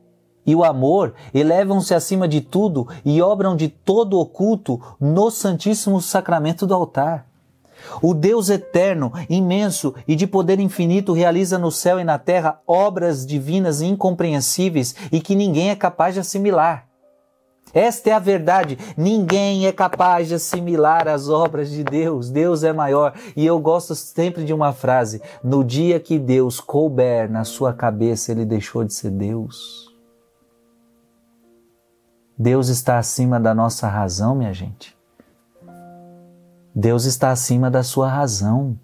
e 0.45 0.55
o 0.55 0.63
amor 0.63 1.13
elevam-se 1.33 1.93
acima 1.93 2.25
de 2.25 2.39
tudo 2.39 2.87
e 3.03 3.21
obram 3.21 3.53
de 3.53 3.67
todo 3.67 4.17
oculto 4.17 4.79
no 4.97 5.29
Santíssimo 5.29 5.99
Sacramento 5.99 6.65
do 6.65 6.73
altar. 6.73 7.30
O 8.01 8.13
Deus 8.13 8.49
eterno, 8.49 9.11
imenso 9.29 9.93
e 10.07 10.15
de 10.15 10.27
poder 10.27 10.59
infinito 10.59 11.13
realiza 11.13 11.57
no 11.57 11.71
céu 11.71 11.99
e 11.99 12.03
na 12.03 12.17
terra 12.17 12.59
obras 12.65 13.25
divinas 13.25 13.81
incompreensíveis 13.81 14.95
e 15.11 15.19
que 15.19 15.35
ninguém 15.35 15.69
é 15.69 15.75
capaz 15.75 16.13
de 16.13 16.19
assimilar. 16.19 16.91
Esta 17.73 18.09
é 18.09 18.13
a 18.13 18.19
verdade. 18.19 18.77
Ninguém 18.97 19.65
é 19.65 19.71
capaz 19.71 20.27
de 20.27 20.35
assimilar 20.35 21.07
as 21.07 21.29
obras 21.29 21.69
de 21.69 21.83
Deus. 21.83 22.29
Deus 22.29 22.63
é 22.63 22.73
maior. 22.73 23.13
E 23.35 23.45
eu 23.45 23.59
gosto 23.59 23.95
sempre 23.95 24.43
de 24.43 24.53
uma 24.53 24.73
frase: 24.73 25.21
no 25.43 25.63
dia 25.63 25.99
que 25.99 26.19
Deus 26.19 26.59
couber 26.59 27.29
na 27.31 27.43
sua 27.43 27.73
cabeça, 27.73 28.31
ele 28.31 28.45
deixou 28.45 28.83
de 28.83 28.93
ser 28.93 29.11
Deus. 29.11 29.89
Deus 32.37 32.69
está 32.69 32.97
acima 32.97 33.39
da 33.39 33.53
nossa 33.53 33.87
razão, 33.87 34.35
minha 34.35 34.53
gente. 34.53 34.97
Deus 36.73 37.05
está 37.05 37.31
acima 37.31 37.69
da 37.69 37.83
sua 37.83 38.07
razão. 38.07 38.77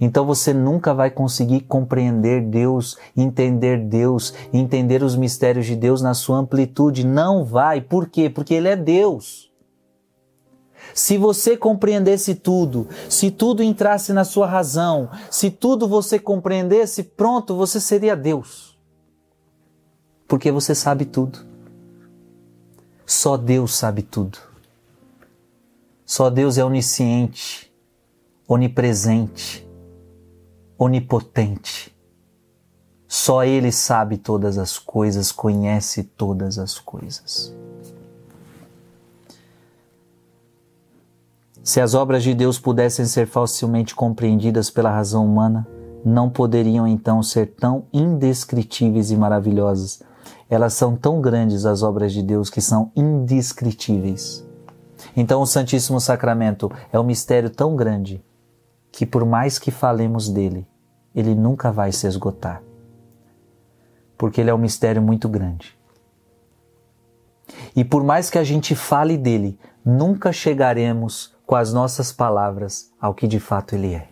Então 0.00 0.24
você 0.26 0.52
nunca 0.52 0.92
vai 0.94 1.10
conseguir 1.10 1.62
compreender 1.62 2.42
Deus, 2.42 2.98
entender 3.16 3.78
Deus, 3.78 4.34
entender 4.52 5.02
os 5.02 5.16
mistérios 5.16 5.66
de 5.66 5.74
Deus 5.74 6.02
na 6.02 6.14
sua 6.14 6.38
amplitude. 6.38 7.06
Não 7.06 7.44
vai. 7.44 7.80
Por 7.80 8.08
quê? 8.08 8.28
Porque 8.28 8.54
Ele 8.54 8.68
é 8.68 8.76
Deus. 8.76 9.50
Se 10.94 11.16
você 11.16 11.56
compreendesse 11.56 12.34
tudo, 12.34 12.88
se 13.08 13.30
tudo 13.30 13.62
entrasse 13.62 14.12
na 14.12 14.24
sua 14.24 14.46
razão, 14.46 15.08
se 15.30 15.50
tudo 15.50 15.86
você 15.86 16.18
compreendesse, 16.18 17.02
pronto, 17.02 17.54
você 17.54 17.80
seria 17.80 18.16
Deus. 18.16 18.78
Porque 20.26 20.50
você 20.50 20.74
sabe 20.74 21.04
tudo. 21.04 21.38
Só 23.06 23.36
Deus 23.36 23.74
sabe 23.74 24.02
tudo. 24.02 24.49
Só 26.10 26.28
Deus 26.28 26.58
é 26.58 26.64
onisciente, 26.64 27.72
onipresente 28.48 29.64
onipotente. 30.76 31.96
Só 33.06 33.44
Ele 33.44 33.70
sabe 33.70 34.18
todas 34.18 34.58
as 34.58 34.76
coisas, 34.76 35.30
conhece 35.30 36.02
todas 36.02 36.58
as 36.58 36.80
coisas. 36.80 37.54
Se 41.62 41.80
as 41.80 41.94
obras 41.94 42.24
de 42.24 42.34
Deus 42.34 42.58
pudessem 42.58 43.04
ser 43.04 43.28
facilmente 43.28 43.94
compreendidas 43.94 44.68
pela 44.68 44.90
razão 44.90 45.24
humana, 45.24 45.64
não 46.04 46.28
poderiam 46.28 46.88
então 46.88 47.22
ser 47.22 47.54
tão 47.54 47.86
indescritíveis 47.92 49.12
e 49.12 49.16
maravilhosas. 49.16 50.02
Elas 50.48 50.72
são 50.74 50.96
tão 50.96 51.20
grandes, 51.20 51.64
as 51.64 51.84
obras 51.84 52.12
de 52.12 52.20
Deus, 52.20 52.50
que 52.50 52.60
são 52.60 52.90
indescritíveis. 52.96 54.49
Então, 55.16 55.40
o 55.42 55.46
Santíssimo 55.46 56.00
Sacramento 56.00 56.70
é 56.92 56.98
um 56.98 57.04
mistério 57.04 57.50
tão 57.50 57.76
grande 57.76 58.24
que, 58.92 59.06
por 59.06 59.24
mais 59.24 59.58
que 59.58 59.70
falemos 59.70 60.28
dele, 60.28 60.66
ele 61.14 61.34
nunca 61.34 61.72
vai 61.72 61.92
se 61.92 62.06
esgotar. 62.06 62.62
Porque 64.16 64.40
ele 64.40 64.50
é 64.50 64.54
um 64.54 64.58
mistério 64.58 65.00
muito 65.00 65.28
grande. 65.28 65.78
E 67.74 67.84
por 67.84 68.04
mais 68.04 68.30
que 68.30 68.38
a 68.38 68.44
gente 68.44 68.74
fale 68.74 69.16
dele, 69.16 69.58
nunca 69.84 70.32
chegaremos 70.32 71.34
com 71.46 71.56
as 71.56 71.72
nossas 71.72 72.12
palavras 72.12 72.92
ao 73.00 73.14
que 73.14 73.26
de 73.26 73.40
fato 73.40 73.74
ele 73.74 73.94
é. 73.94 74.08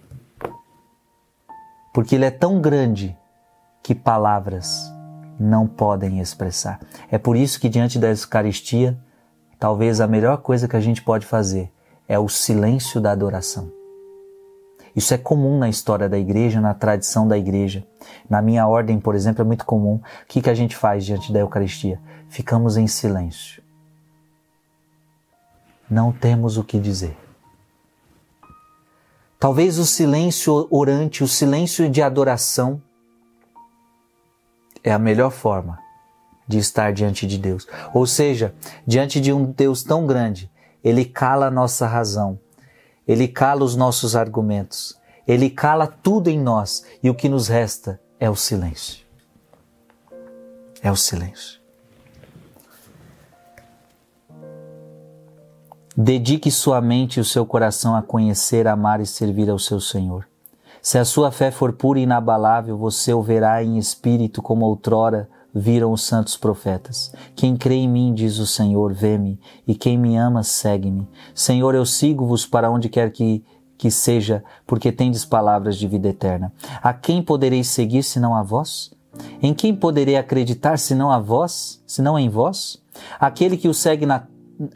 Porque 1.93 2.15
ele 2.15 2.25
é 2.25 2.31
tão 2.31 2.61
grande 2.61 3.17
que 3.83 3.95
palavras 3.95 4.93
não 5.39 5.67
podem 5.67 6.21
expressar. 6.21 6.81
É 7.11 7.19
por 7.19 7.37
isso 7.37 7.61
que 7.61 7.69
diante 7.69 7.99
da 7.99 8.09
Eucaristia, 8.09 8.99
talvez 9.59 10.01
a 10.01 10.07
melhor 10.07 10.39
coisa 10.39 10.69
que 10.69 10.77
a 10.77 10.81
gente 10.81 11.03
pode 11.03 11.27
fazer 11.27 11.71
é 12.07 12.19
o 12.19 12.29
silêncio 12.29 13.01
da 13.01 13.13
adoração. 13.13 13.71
Isso 14.95 15.13
é 15.13 15.19
comum 15.19 15.59
na 15.59 15.69
história 15.69 16.09
da 16.09 16.19
igreja, 16.19 16.61
na 16.61 16.75
tradição 16.75 17.29
da 17.29 17.37
igreja. 17.37 17.87
Na 18.29 18.41
minha 18.41 18.67
ordem, 18.67 18.99
por 18.99 19.15
exemplo, 19.15 19.43
é 19.43 19.45
muito 19.45 19.65
comum. 19.65 19.97
O 19.97 20.27
que, 20.27 20.41
que 20.41 20.51
a 20.51 20.55
gente 20.55 20.75
faz 20.75 21.05
diante 21.05 21.33
da 21.33 21.41
Eucaristia? 21.41 22.01
Ficamos 22.29 22.77
em 22.77 22.87
silêncio. 22.87 23.63
Não 25.91 26.13
temos 26.13 26.57
o 26.57 26.65
que 26.65 26.79
dizer. 26.79 27.17
Talvez 29.39 29.79
o 29.79 29.87
silêncio 29.87 30.67
orante, 30.71 31.23
o 31.23 31.29
silêncio 31.29 31.89
de 31.89 32.03
adoração, 32.03 32.83
é 34.83 34.93
a 34.93 34.99
melhor 34.99 35.31
forma 35.31 35.88
de 36.49 36.59
estar 36.59 36.93
diante 36.93 37.27
de 37.27 37.39
Deus. 37.39 37.69
Ou 37.95 38.07
seja, 38.07 38.55
diante 38.87 39.21
de 39.21 39.33
um 39.33 39.45
Deus 39.45 39.85
tão 39.85 40.07
grande, 40.07 40.51
ele 40.83 41.05
cala 41.05 41.47
a 41.47 41.51
nossa 41.51 41.87
razão 41.87 42.41
ele 43.09 43.27
cala 43.27 43.65
os 43.65 43.75
nossos 43.75 44.15
argumentos. 44.15 44.95
Ele 45.27 45.49
cala 45.49 45.87
tudo 45.87 46.29
em 46.29 46.39
nós 46.39 46.85
e 47.03 47.09
o 47.09 47.15
que 47.15 47.27
nos 47.27 47.49
resta 47.49 47.99
é 48.21 48.29
o 48.29 48.37
silêncio. 48.37 49.03
É 50.83 50.93
o 50.93 50.97
silêncio. 50.97 51.59
Dedique 55.97 56.51
sua 56.51 56.81
mente 56.83 57.17
e 57.17 57.21
o 57.21 57.25
seu 57.25 57.47
coração 57.47 57.97
a 57.97 58.03
conhecer, 58.03 58.69
amar 58.69 59.01
e 59.01 59.07
servir 59.07 59.49
ao 59.49 59.59
seu 59.59 59.81
Senhor. 59.81 60.29
Se 60.81 60.99
a 60.99 61.05
sua 61.05 61.33
fé 61.33 61.51
for 61.51 61.73
pura 61.73 61.99
e 61.99 62.03
inabalável, 62.03 62.77
você 62.77 63.13
o 63.13 63.23
verá 63.23 63.65
em 63.65 63.79
espírito 63.79 64.41
como 64.43 64.67
outrora 64.67 65.29
viram 65.59 65.93
os 65.93 66.03
santos 66.03 66.37
profetas. 66.37 67.13
Quem 67.35 67.57
crê 67.57 67.75
em 67.75 67.89
mim, 67.89 68.15
diz 68.15 68.39
o 68.39 68.47
Senhor, 68.47 68.93
vê-me, 68.93 69.39
e 69.67 69.75
quem 69.75 69.99
me 69.99 70.17
ama, 70.17 70.43
segue-me. 70.43 71.09
Senhor, 71.35 71.75
eu 71.75 71.85
sigo-vos 71.85 72.47
para 72.47 72.71
onde 72.71 72.89
quer 72.89 73.11
que 73.11 73.45
que 73.79 73.93
seja, 73.93 74.43
porque 74.67 74.91
tendes 74.91 75.25
palavras 75.25 75.79
de 75.79 75.87
vida 75.87 76.09
eterna. 76.09 76.53
A 76.83 76.93
quem 76.93 77.23
poderei 77.23 77.63
seguir 77.63 78.03
senão 78.03 78.35
a 78.35 78.43
vós? 78.43 78.93
Em 79.41 79.55
quem 79.55 79.75
poderei 79.75 80.17
acreditar 80.17 80.79
senão 80.79 81.13
a 81.13 81.21
vós, 81.21 81.81
senão 81.87 82.19
em 82.19 82.29
vós? 82.29 82.83
Aquele 83.21 83.57
que 83.57 83.69
o 83.69 83.73
segue 83.73 84.05
na 84.05 84.27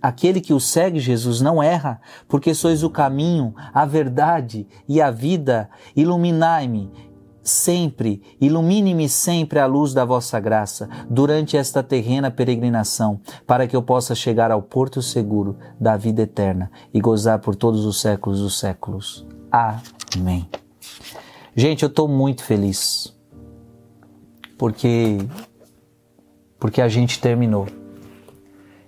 aquele 0.01 0.40
que 0.40 0.55
o 0.55 0.61
segue, 0.61 1.01
Jesus, 1.01 1.40
não 1.40 1.61
erra, 1.61 2.01
porque 2.29 2.55
sois 2.55 2.85
o 2.85 2.90
caminho, 2.90 3.53
a 3.75 3.85
verdade 3.85 4.64
e 4.88 5.03
a 5.03 5.11
vida. 5.11 5.68
Iluminai-me 5.97 6.88
sempre, 7.42 8.22
ilumine-me 8.40 9.09
sempre 9.09 9.59
a 9.59 9.66
luz 9.66 9.92
da 9.92 10.05
vossa 10.05 10.38
graça 10.38 10.88
durante 11.11 11.57
esta 11.57 11.83
terrena 11.83 12.31
peregrinação, 12.31 13.20
para 13.46 13.66
que 13.66 13.74
eu 13.74 13.83
possa 13.83 14.14
chegar 14.14 14.50
ao 14.50 14.62
porto 14.62 15.02
seguro 15.02 15.57
da 15.78 15.96
vida 15.96 16.22
eterna 16.22 16.70
e 16.94 17.00
gozar 17.00 17.40
por 17.40 17.57
todos 17.57 17.85
os 17.85 18.00
séculos 18.00 18.40
dos 18.40 18.59
séculos. 18.59 19.26
Amém. 19.50 20.48
Gente, 21.55 21.83
eu 21.83 21.88
estou 21.88 22.09
muito 22.09 22.44
feliz 22.44 23.14
porque 24.57 25.18
porque 26.59 26.81
a 26.81 26.88
gente 26.88 27.20
terminou. 27.20 27.66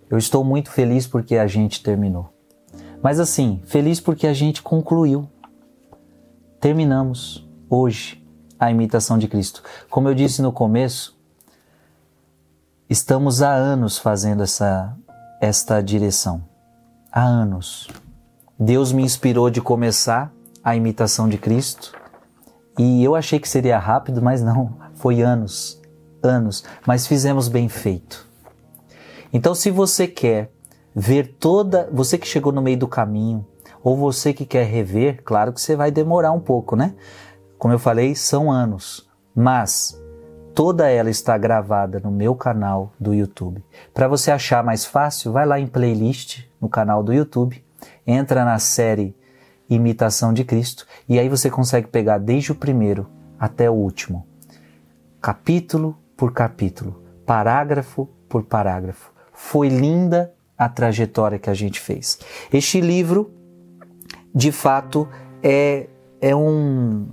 Eu 0.08 0.16
estou 0.16 0.44
muito 0.44 0.70
feliz 0.70 1.08
porque 1.08 1.36
a 1.36 1.46
gente 1.48 1.82
terminou. 1.82 2.32
Mas 3.02 3.18
assim, 3.18 3.60
feliz 3.66 4.00
porque 4.00 4.28
a 4.28 4.32
gente 4.32 4.62
concluiu. 4.62 5.28
Terminamos 6.60 7.46
hoje 7.68 8.23
a 8.64 8.70
imitação 8.70 9.18
de 9.18 9.28
Cristo. 9.28 9.62
Como 9.90 10.08
eu 10.08 10.14
disse 10.14 10.40
no 10.40 10.52
começo, 10.52 11.16
estamos 12.88 13.42
há 13.42 13.52
anos 13.52 13.98
fazendo 13.98 14.42
essa, 14.42 14.96
esta 15.40 15.82
direção. 15.82 16.42
Há 17.12 17.22
anos. 17.22 17.88
Deus 18.58 18.92
me 18.92 19.02
inspirou 19.02 19.50
de 19.50 19.60
começar 19.60 20.32
a 20.62 20.74
imitação 20.74 21.28
de 21.28 21.36
Cristo 21.36 21.92
e 22.78 23.04
eu 23.04 23.14
achei 23.14 23.38
que 23.38 23.48
seria 23.48 23.78
rápido, 23.78 24.22
mas 24.22 24.42
não, 24.42 24.76
foi 24.94 25.20
anos, 25.20 25.80
anos, 26.22 26.64
mas 26.86 27.06
fizemos 27.06 27.48
bem 27.48 27.68
feito. 27.68 28.26
Então, 29.32 29.54
se 29.54 29.70
você 29.70 30.06
quer 30.06 30.50
ver 30.94 31.36
toda, 31.38 31.88
você 31.92 32.16
que 32.16 32.26
chegou 32.26 32.52
no 32.52 32.62
meio 32.62 32.78
do 32.78 32.88
caminho, 32.88 33.46
ou 33.82 33.96
você 33.96 34.32
que 34.32 34.46
quer 34.46 34.64
rever, 34.64 35.22
claro 35.22 35.52
que 35.52 35.60
você 35.60 35.76
vai 35.76 35.90
demorar 35.90 36.32
um 36.32 36.40
pouco, 36.40 36.74
né? 36.74 36.94
Como 37.64 37.72
eu 37.72 37.78
falei, 37.78 38.14
são 38.14 38.52
anos, 38.52 39.08
mas 39.34 39.98
toda 40.54 40.90
ela 40.90 41.08
está 41.08 41.38
gravada 41.38 41.98
no 41.98 42.10
meu 42.10 42.34
canal 42.34 42.92
do 43.00 43.14
YouTube. 43.14 43.64
Para 43.94 44.06
você 44.06 44.30
achar 44.30 44.62
mais 44.62 44.84
fácil, 44.84 45.32
vai 45.32 45.46
lá 45.46 45.58
em 45.58 45.66
playlist 45.66 46.42
no 46.60 46.68
canal 46.68 47.02
do 47.02 47.10
YouTube, 47.10 47.64
entra 48.06 48.44
na 48.44 48.58
série 48.58 49.16
Imitação 49.66 50.34
de 50.34 50.44
Cristo 50.44 50.86
e 51.08 51.18
aí 51.18 51.26
você 51.26 51.48
consegue 51.48 51.86
pegar 51.86 52.18
desde 52.18 52.52
o 52.52 52.54
primeiro 52.54 53.08
até 53.40 53.70
o 53.70 53.72
último, 53.72 54.26
capítulo 55.18 55.96
por 56.18 56.34
capítulo, 56.34 57.02
parágrafo 57.24 58.06
por 58.28 58.42
parágrafo. 58.44 59.10
Foi 59.32 59.70
linda 59.70 60.34
a 60.58 60.68
trajetória 60.68 61.38
que 61.38 61.48
a 61.48 61.54
gente 61.54 61.80
fez. 61.80 62.18
Este 62.52 62.82
livro, 62.82 63.32
de 64.34 64.52
fato, 64.52 65.08
é, 65.42 65.86
é 66.20 66.36
um 66.36 67.08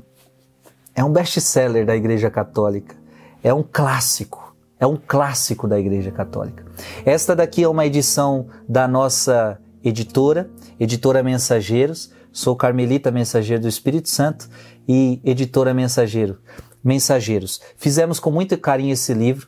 é 0.95 1.03
um 1.03 1.11
best-seller 1.11 1.85
da 1.85 1.95
Igreja 1.95 2.29
Católica. 2.29 2.95
É 3.43 3.53
um 3.53 3.63
clássico. 3.63 4.55
É 4.79 4.85
um 4.85 4.97
clássico 4.97 5.67
da 5.67 5.79
Igreja 5.79 6.11
Católica. 6.11 6.65
Esta 7.05 7.35
daqui 7.35 7.63
é 7.63 7.67
uma 7.67 7.85
edição 7.85 8.47
da 8.67 8.87
nossa 8.87 9.59
editora, 9.83 10.49
Editora 10.79 11.23
Mensageiros. 11.23 12.11
Sou 12.31 12.55
Carmelita 12.55 13.11
Mensageiro 13.11 13.61
do 13.61 13.67
Espírito 13.67 14.09
Santo 14.09 14.49
e 14.87 15.21
Editora 15.23 15.73
Mensageiro. 15.73 16.39
Mensageiros. 16.83 17.61
Fizemos 17.77 18.19
com 18.19 18.31
muito 18.31 18.57
carinho 18.57 18.93
esse 18.93 19.13
livro, 19.13 19.47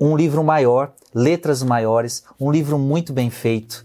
um 0.00 0.16
livro 0.16 0.42
maior, 0.42 0.92
letras 1.14 1.62
maiores, 1.62 2.24
um 2.40 2.50
livro 2.50 2.78
muito 2.78 3.12
bem 3.12 3.28
feito, 3.28 3.84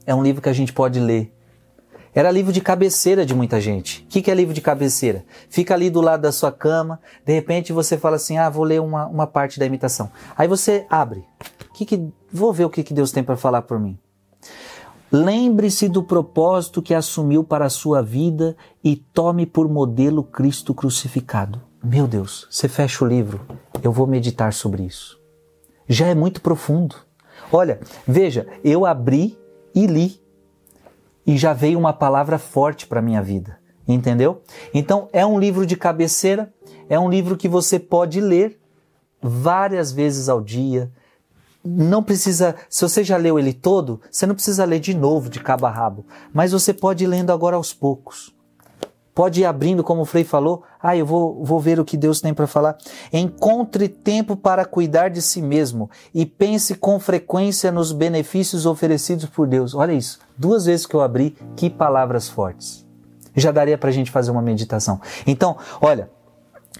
É 0.06 0.14
um 0.14 0.22
livro 0.22 0.40
que 0.40 0.48
a 0.48 0.54
gente 0.54 0.72
pode 0.72 0.98
ler. 0.98 1.34
Era 2.14 2.30
livro 2.30 2.52
de 2.52 2.60
cabeceira 2.60 3.26
de 3.26 3.34
muita 3.34 3.60
gente. 3.60 4.02
O 4.02 4.06
que, 4.06 4.30
é 4.30 4.34
livro 4.34 4.54
de 4.54 4.60
cabeceira? 4.60 5.24
Fica 5.50 5.74
ali 5.74 5.90
do 5.90 6.00
lado 6.00 6.20
da 6.20 6.30
sua 6.30 6.52
cama, 6.52 7.00
de 7.26 7.32
repente 7.32 7.72
você 7.72 7.98
fala 7.98 8.16
assim: 8.16 8.38
ah, 8.38 8.48
vou 8.48 8.62
ler 8.62 8.80
uma, 8.80 9.06
uma 9.06 9.26
parte 9.26 9.58
da 9.58 9.66
imitação. 9.66 10.10
Aí 10.37 10.46
você 10.46 10.87
abre. 10.88 11.24
Que 11.74 11.84
que, 11.84 12.08
vou 12.32 12.52
ver 12.52 12.66
o 12.66 12.70
que, 12.70 12.84
que 12.84 12.94
Deus 12.94 13.10
tem 13.10 13.24
para 13.24 13.37
falar 13.37 13.62
por 13.62 13.80
mim. 13.80 13.98
Lembre-se 15.16 15.88
do 15.88 16.03
propósito 16.03 16.83
que 16.83 16.92
assumiu 16.92 17.44
para 17.44 17.66
a 17.66 17.70
sua 17.70 18.03
vida 18.03 18.57
e 18.83 18.96
tome 18.96 19.46
por 19.46 19.68
modelo 19.68 20.24
Cristo 20.24 20.74
crucificado. 20.74 21.62
Meu 21.81 22.09
Deus, 22.09 22.48
você 22.50 22.66
fecha 22.66 23.05
o 23.05 23.07
livro, 23.07 23.40
eu 23.81 23.92
vou 23.92 24.09
meditar 24.09 24.53
sobre 24.53 24.83
isso. 24.83 25.16
Já 25.87 26.09
é 26.09 26.16
muito 26.16 26.40
profundo. 26.40 26.96
Olha, 27.53 27.79
veja, 28.05 28.48
eu 28.64 28.85
abri 28.85 29.38
e 29.72 29.87
li 29.87 30.20
e 31.24 31.38
já 31.38 31.53
veio 31.53 31.79
uma 31.79 31.92
palavra 31.92 32.37
forte 32.37 32.85
para 32.85 33.00
minha 33.00 33.22
vida, 33.22 33.57
entendeu? 33.87 34.42
Então 34.74 35.09
é 35.12 35.24
um 35.24 35.38
livro 35.38 35.64
de 35.64 35.77
cabeceira, 35.77 36.53
é 36.88 36.98
um 36.98 37.09
livro 37.09 37.37
que 37.37 37.48
você 37.48 37.79
pode 37.79 38.20
ler 38.20 38.59
várias 39.22 39.92
vezes 39.92 40.29
ao 40.29 40.40
dia, 40.40 40.90
não 41.64 42.03
precisa, 42.03 42.55
se 42.68 42.83
você 42.83 43.03
já 43.03 43.16
leu 43.16 43.38
ele 43.38 43.53
todo, 43.53 44.00
você 44.11 44.27
não 44.27 44.35
precisa 44.35 44.64
ler 44.64 44.81
de 44.81 44.94
novo, 44.94 45.31
de 45.31 45.40
cabo 45.40 45.66
a 45.66 45.70
rabo, 45.70 46.05
mas 46.33 46.53
você 46.53 46.74
pode 46.74 47.05
ir 47.05 47.07
lendo 47.07 47.33
agora 47.33 47.57
aos 47.57 47.72
poucos. 47.72 48.35
Pode 49.14 49.42
ir 49.42 49.44
abrindo, 49.44 49.85
como 49.85 50.03
o 50.03 50.05
Frei 50.05 50.24
falou, 50.24 50.64
ah, 50.83 50.96
eu 50.96 51.07
vou, 51.07 51.44
vou 51.44 51.61
ver 51.61 51.79
o 51.79 51.85
que 51.85 51.96
Deus 51.96 52.20
tem 52.20 52.35
para 52.35 52.48
falar. 52.48 52.77
Encontre 53.12 53.88
tempo 53.88 54.37
para 54.37 54.64
cuidar 54.64 55.09
de 55.09 55.22
si 55.22 55.40
mesmo 55.40 55.88
e 56.12 56.27
pense 56.27 56.74
com 56.74 56.98
frequência 56.98 57.70
nos 57.70 57.92
benefícios 57.92 58.66
oferecidos 58.66 59.27
por 59.27 59.46
Deus. 59.46 59.72
Olha 59.72 59.92
isso, 59.92 60.18
duas 60.37 60.64
vezes 60.64 60.85
que 60.85 60.96
eu 60.96 61.00
abri, 61.00 61.37
que 61.55 61.70
palavras 61.70 62.29
fortes. 62.29 62.85
Já 63.37 63.53
daria 63.53 63.79
para 63.79 63.90
a 63.90 63.92
gente 63.92 64.11
fazer 64.11 64.33
uma 64.33 64.42
meditação. 64.42 65.00
Então, 65.24 65.57
olha, 65.81 66.11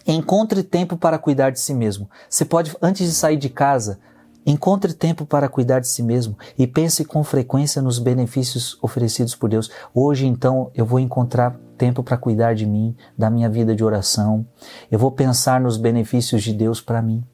encontre 0.05 0.65
tempo 0.65 0.97
para 0.97 1.19
cuidar 1.19 1.51
de 1.51 1.61
si 1.61 1.73
mesmo. 1.73 2.11
Você 2.29 2.45
pode, 2.45 2.77
antes 2.83 3.07
de 3.07 3.15
sair 3.15 3.37
de 3.37 3.49
casa, 3.49 4.01
Encontre 4.47 4.93
tempo 4.93 5.25
para 5.25 5.49
cuidar 5.49 5.81
de 5.81 5.89
si 5.89 6.03
mesmo 6.03 6.37
e 6.59 6.67
pense 6.67 7.03
com 7.05 7.25
frequência 7.25 7.81
nos 7.81 7.99
benefícios 7.99 8.77
oferecidos 8.83 9.35
por 9.35 9.49
Deus. 9.49 9.71
Hoje, 9.95 10.27
então, 10.27 10.71
eu 10.75 10.85
vou 10.85 11.01
encontrar 11.01 11.59
tempo 11.79 12.03
para 12.03 12.19
cuidar 12.19 12.55
de 12.55 12.67
mim, 12.67 12.95
da 13.17 13.31
minha 13.31 13.49
vida 13.49 13.75
de 13.75 13.83
oração. 13.83 14.47
Eu 14.91 14.99
vou 14.99 15.11
pensar 15.11 15.61
nos 15.61 15.79
benefícios 15.79 16.43
de 16.43 16.53
Deus 16.53 16.81
para 16.81 17.01
mim. 17.01 17.25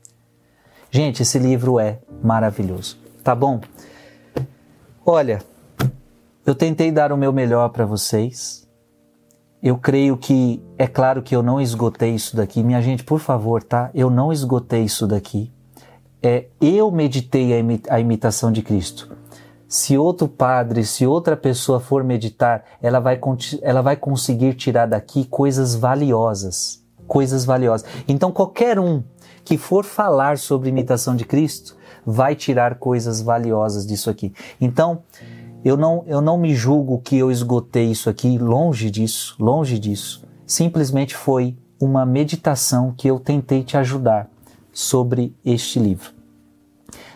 Gente, 0.89 1.23
esse 1.23 1.39
livro 1.39 1.81
é 1.81 1.99
maravilhoso. 2.23 2.97
Tá 3.25 3.35
bom? 3.35 3.61
Olha, 5.05 5.43
eu 6.47 6.55
tentei 6.55 6.93
dar 6.93 7.13
o 7.13 7.17
meu 7.17 7.33
melhor 7.33 7.71
para 7.71 7.85
vocês. 7.85 8.69
Eu 9.61 9.77
creio 9.77 10.17
que 10.17 10.63
é 10.79 10.87
claro 10.87 11.23
que 11.23 11.35
eu 11.35 11.43
não 11.43 11.61
esgotei 11.61 12.15
isso 12.15 12.37
daqui. 12.37 12.63
Minha 12.63 12.81
gente, 12.81 13.03
por 13.03 13.19
favor, 13.19 13.63
tá? 13.63 13.91
Eu 13.93 14.09
não 14.09 14.33
esgotei 14.33 14.85
isso 14.85 15.09
daqui 15.09 15.53
é 16.23 16.47
eu 16.61 16.91
meditei 16.91 17.53
a 17.89 18.01
imitação 18.01 18.53
de 18.53 18.63
Cristo. 18.63 19.17
Se 19.67 19.97
outro 19.97 20.27
padre, 20.27 20.85
se 20.85 21.07
outra 21.07 21.37
pessoa 21.37 21.79
for 21.79 22.03
meditar, 22.03 22.65
ela 22.83 22.99
vai, 22.99 23.21
ela 23.63 23.81
vai 23.81 23.97
conseguir 23.97 24.55
tirar 24.55 24.87
daqui 24.87 25.25
coisas 25.25 25.75
valiosas. 25.75 26.83
Coisas 27.07 27.45
valiosas. 27.45 27.89
Então, 28.09 28.33
qualquer 28.33 28.79
um 28.79 29.03
que 29.45 29.57
for 29.57 29.85
falar 29.85 30.39
sobre 30.39 30.69
imitação 30.69 31.15
de 31.15 31.25
Cristo 31.25 31.77
vai 32.05 32.35
tirar 32.35 32.77
coisas 32.77 33.21
valiosas 33.21 33.87
disso 33.87 34.11
aqui. 34.11 34.33
Então, 34.61 35.03
eu 35.65 35.77
não, 35.77 36.05
eu 36.07 36.21
não 36.21 36.37
me 36.37 36.55
julgo 36.55 36.99
que 36.99 37.17
eu 37.17 37.31
esgotei 37.31 37.91
isso 37.91 38.11
aqui, 38.11 38.39
longe 38.39 38.91
disso, 38.91 39.37
longe 39.39 39.79
disso. 39.79 40.25
Simplesmente 40.47 41.15
foi 41.15 41.57
uma 41.81 42.05
meditação 42.05 42.93
que 42.97 43.09
eu 43.09 43.21
tentei 43.21 43.63
te 43.63 43.77
ajudar 43.77 44.29
sobre 44.73 45.35
este 45.45 45.79
livro. 45.79 46.21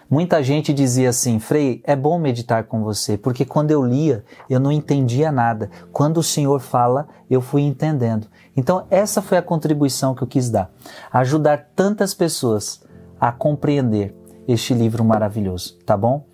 Muita 0.08 0.42
gente 0.42 0.72
dizia 0.72 1.08
assim, 1.08 1.40
Frei, 1.40 1.82
é 1.82 1.96
bom 1.96 2.18
meditar 2.18 2.64
com 2.64 2.84
você, 2.84 3.16
porque 3.16 3.44
quando 3.44 3.70
eu 3.70 3.82
lia, 3.82 4.24
eu 4.48 4.60
não 4.60 4.70
entendia 4.70 5.32
nada. 5.32 5.70
Quando 5.90 6.18
o 6.18 6.22
Senhor 6.22 6.60
fala, 6.60 7.08
eu 7.28 7.40
fui 7.40 7.62
entendendo. 7.62 8.28
Então, 8.56 8.86
essa 8.90 9.22
foi 9.22 9.38
a 9.38 9.42
contribuição 9.42 10.14
que 10.14 10.22
eu 10.22 10.28
quis 10.28 10.50
dar. 10.50 10.70
Ajudar 11.10 11.70
tantas 11.74 12.12
pessoas 12.12 12.82
a 13.18 13.32
compreender 13.32 14.14
este 14.46 14.74
livro 14.74 15.02
maravilhoso, 15.02 15.78
tá 15.86 15.96
bom? 15.96 16.24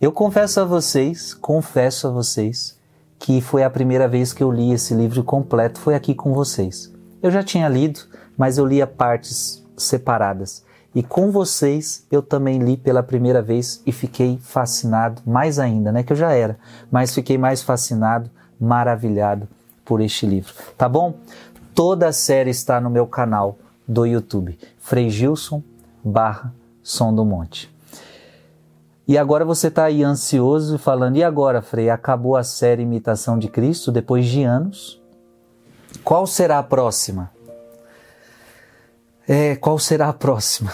Eu 0.00 0.12
confesso 0.12 0.60
a 0.60 0.64
vocês, 0.64 1.34
confesso 1.34 2.06
a 2.06 2.10
vocês, 2.10 2.78
que 3.18 3.40
foi 3.40 3.64
a 3.64 3.70
primeira 3.70 4.06
vez 4.06 4.32
que 4.32 4.42
eu 4.42 4.50
li 4.50 4.72
esse 4.72 4.94
livro 4.94 5.24
completo, 5.24 5.80
foi 5.80 5.96
aqui 5.96 6.14
com 6.14 6.32
vocês. 6.32 6.92
Eu 7.20 7.32
já 7.32 7.42
tinha 7.42 7.68
lido, 7.68 8.00
mas 8.36 8.58
eu 8.58 8.64
lia 8.64 8.86
partes 8.86 9.66
separadas. 9.78 10.64
E 10.94 11.02
com 11.02 11.30
vocês 11.30 12.06
eu 12.10 12.22
também 12.22 12.58
li 12.58 12.76
pela 12.76 13.02
primeira 13.02 13.42
vez 13.42 13.82
e 13.86 13.92
fiquei 13.92 14.38
fascinado, 14.40 15.22
mais 15.26 15.58
ainda, 15.58 15.92
né? 15.92 16.02
Que 16.02 16.12
eu 16.12 16.16
já 16.16 16.32
era, 16.32 16.58
mas 16.90 17.14
fiquei 17.14 17.38
mais 17.38 17.62
fascinado, 17.62 18.30
maravilhado 18.58 19.48
por 19.84 20.00
este 20.00 20.26
livro. 20.26 20.52
Tá 20.76 20.88
bom? 20.88 21.14
Toda 21.74 22.08
a 22.08 22.12
série 22.12 22.50
está 22.50 22.80
no 22.80 22.90
meu 22.90 23.06
canal 23.06 23.58
do 23.86 24.04
YouTube, 24.04 24.58
Frei 24.78 25.08
Gilson 25.08 25.62
barra 26.04 26.52
Som 26.82 27.14
do 27.14 27.24
Monte. 27.24 27.72
E 29.06 29.16
agora 29.16 29.44
você 29.44 29.68
está 29.68 29.84
aí 29.84 30.02
ansioso 30.02 30.78
falando, 30.78 31.16
e 31.16 31.24
agora, 31.24 31.62
Frei, 31.62 31.88
acabou 31.88 32.36
a 32.36 32.44
série 32.44 32.82
Imitação 32.82 33.38
de 33.38 33.48
Cristo 33.48 33.90
depois 33.90 34.26
de 34.26 34.42
anos? 34.42 35.00
Qual 36.04 36.26
será 36.26 36.58
a 36.58 36.62
próxima? 36.62 37.30
É, 39.30 39.56
qual 39.56 39.78
será 39.78 40.08
a 40.08 40.12
próxima? 40.14 40.72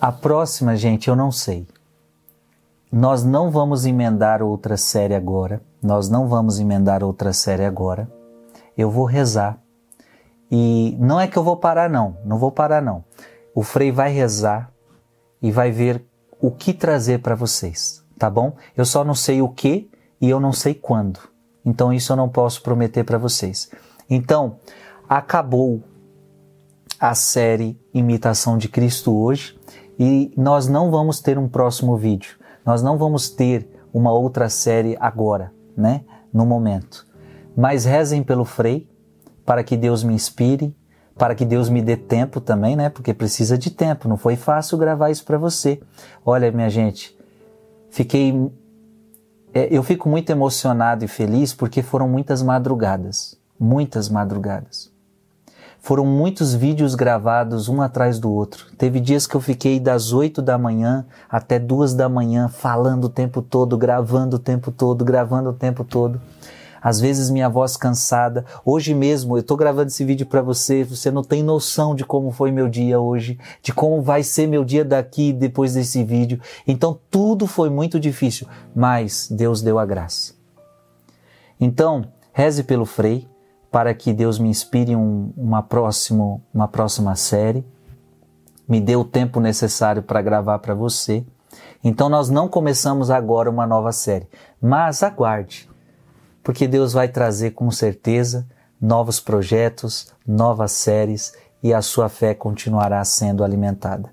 A 0.00 0.10
próxima, 0.10 0.74
gente, 0.74 1.06
eu 1.06 1.14
não 1.14 1.30
sei. 1.30 1.68
Nós 2.90 3.22
não 3.22 3.48
vamos 3.48 3.86
emendar 3.86 4.42
outra 4.42 4.76
série 4.76 5.14
agora. 5.14 5.62
Nós 5.80 6.08
não 6.08 6.26
vamos 6.26 6.58
emendar 6.58 7.04
outra 7.04 7.32
série 7.32 7.64
agora. 7.64 8.10
Eu 8.76 8.90
vou 8.90 9.04
rezar. 9.04 9.56
E 10.50 10.96
não 10.98 11.20
é 11.20 11.28
que 11.28 11.36
eu 11.36 11.44
vou 11.44 11.56
parar, 11.56 11.88
não. 11.88 12.16
Não 12.24 12.38
vou 12.38 12.50
parar, 12.50 12.82
não. 12.82 13.04
O 13.54 13.62
Frei 13.62 13.92
vai 13.92 14.10
rezar 14.10 14.72
e 15.40 15.52
vai 15.52 15.70
ver 15.70 16.04
o 16.40 16.50
que 16.50 16.74
trazer 16.74 17.20
para 17.20 17.36
vocês, 17.36 18.04
tá 18.18 18.28
bom? 18.28 18.56
Eu 18.76 18.84
só 18.84 19.04
não 19.04 19.14
sei 19.14 19.40
o 19.40 19.48
que 19.48 19.88
e 20.20 20.28
eu 20.28 20.40
não 20.40 20.52
sei 20.52 20.74
quando. 20.74 21.20
Então 21.64 21.92
isso 21.92 22.10
eu 22.10 22.16
não 22.16 22.28
posso 22.28 22.64
prometer 22.64 23.04
para 23.04 23.16
vocês. 23.16 23.70
Então, 24.10 24.56
acabou 25.08 25.84
a 27.04 27.14
série 27.14 27.78
Imitação 27.92 28.56
de 28.56 28.66
Cristo 28.66 29.14
hoje 29.14 29.60
e 29.98 30.32
nós 30.38 30.66
não 30.68 30.90
vamos 30.90 31.20
ter 31.20 31.36
um 31.36 31.46
próximo 31.46 31.98
vídeo. 31.98 32.38
Nós 32.64 32.82
não 32.82 32.96
vamos 32.96 33.28
ter 33.28 33.68
uma 33.92 34.10
outra 34.10 34.48
série 34.48 34.96
agora, 34.98 35.52
né? 35.76 36.00
No 36.32 36.46
momento. 36.46 37.06
Mas 37.54 37.84
rezem 37.84 38.22
pelo 38.22 38.46
Frei 38.46 38.88
para 39.44 39.62
que 39.62 39.76
Deus 39.76 40.02
me 40.02 40.14
inspire, 40.14 40.74
para 41.14 41.34
que 41.34 41.44
Deus 41.44 41.68
me 41.68 41.82
dê 41.82 41.94
tempo 41.94 42.40
também, 42.40 42.74
né? 42.74 42.88
Porque 42.88 43.12
precisa 43.12 43.58
de 43.58 43.70
tempo. 43.70 44.08
Não 44.08 44.16
foi 44.16 44.34
fácil 44.34 44.78
gravar 44.78 45.10
isso 45.10 45.26
para 45.26 45.36
você. 45.36 45.82
Olha, 46.24 46.50
minha 46.50 46.70
gente, 46.70 47.14
fiquei 47.90 48.50
é, 49.52 49.68
eu 49.70 49.82
fico 49.82 50.08
muito 50.08 50.30
emocionado 50.30 51.04
e 51.04 51.08
feliz 51.08 51.52
porque 51.52 51.82
foram 51.82 52.08
muitas 52.08 52.42
madrugadas, 52.42 53.38
muitas 53.60 54.08
madrugadas. 54.08 54.93
Foram 55.84 56.06
muitos 56.06 56.54
vídeos 56.54 56.94
gravados 56.94 57.68
um 57.68 57.82
atrás 57.82 58.18
do 58.18 58.32
outro. 58.32 58.68
Teve 58.78 58.98
dias 58.98 59.26
que 59.26 59.34
eu 59.34 59.40
fiquei 59.40 59.78
das 59.78 60.14
8 60.14 60.40
da 60.40 60.56
manhã 60.56 61.04
até 61.28 61.58
duas 61.58 61.92
da 61.92 62.08
manhã 62.08 62.48
falando 62.48 63.04
o 63.04 63.08
tempo 63.10 63.42
todo, 63.42 63.76
gravando 63.76 64.36
o 64.36 64.38
tempo 64.38 64.72
todo, 64.72 65.04
gravando 65.04 65.50
o 65.50 65.52
tempo 65.52 65.84
todo. 65.84 66.18
Às 66.80 66.98
vezes 66.98 67.28
minha 67.28 67.50
voz 67.50 67.76
cansada. 67.76 68.46
Hoje 68.64 68.94
mesmo 68.94 69.36
eu 69.36 69.42
estou 69.42 69.58
gravando 69.58 69.88
esse 69.88 70.06
vídeo 70.06 70.24
para 70.24 70.40
você. 70.40 70.84
Você 70.84 71.10
não 71.10 71.22
tem 71.22 71.42
noção 71.42 71.94
de 71.94 72.02
como 72.02 72.30
foi 72.30 72.50
meu 72.50 72.66
dia 72.66 72.98
hoje, 72.98 73.38
de 73.62 73.70
como 73.70 74.00
vai 74.00 74.22
ser 74.22 74.46
meu 74.46 74.64
dia 74.64 74.86
daqui 74.86 75.34
depois 75.34 75.74
desse 75.74 76.02
vídeo. 76.02 76.40
Então 76.66 76.98
tudo 77.10 77.46
foi 77.46 77.68
muito 77.68 78.00
difícil, 78.00 78.48
mas 78.74 79.28
Deus 79.30 79.60
deu 79.60 79.78
a 79.78 79.84
graça. 79.84 80.32
Então 81.60 82.06
reze 82.32 82.64
pelo 82.64 82.86
Frei, 82.86 83.28
para 83.74 83.92
que 83.92 84.12
Deus 84.12 84.38
me 84.38 84.48
inspire 84.48 84.94
um, 84.94 85.32
uma, 85.36 85.60
próximo, 85.60 86.40
uma 86.54 86.68
próxima 86.68 87.16
série, 87.16 87.66
me 88.68 88.80
dê 88.80 88.94
o 88.94 89.04
tempo 89.04 89.40
necessário 89.40 90.00
para 90.00 90.22
gravar 90.22 90.60
para 90.60 90.76
você. 90.76 91.26
Então 91.82 92.08
nós 92.08 92.30
não 92.30 92.46
começamos 92.46 93.10
agora 93.10 93.50
uma 93.50 93.66
nova 93.66 93.90
série, 93.90 94.28
mas 94.62 95.02
aguarde, 95.02 95.68
porque 96.40 96.68
Deus 96.68 96.92
vai 96.92 97.08
trazer 97.08 97.50
com 97.50 97.68
certeza 97.72 98.46
novos 98.80 99.18
projetos, 99.18 100.14
novas 100.24 100.70
séries 100.70 101.34
e 101.60 101.74
a 101.74 101.82
sua 101.82 102.08
fé 102.08 102.32
continuará 102.32 103.04
sendo 103.04 103.42
alimentada. 103.42 104.08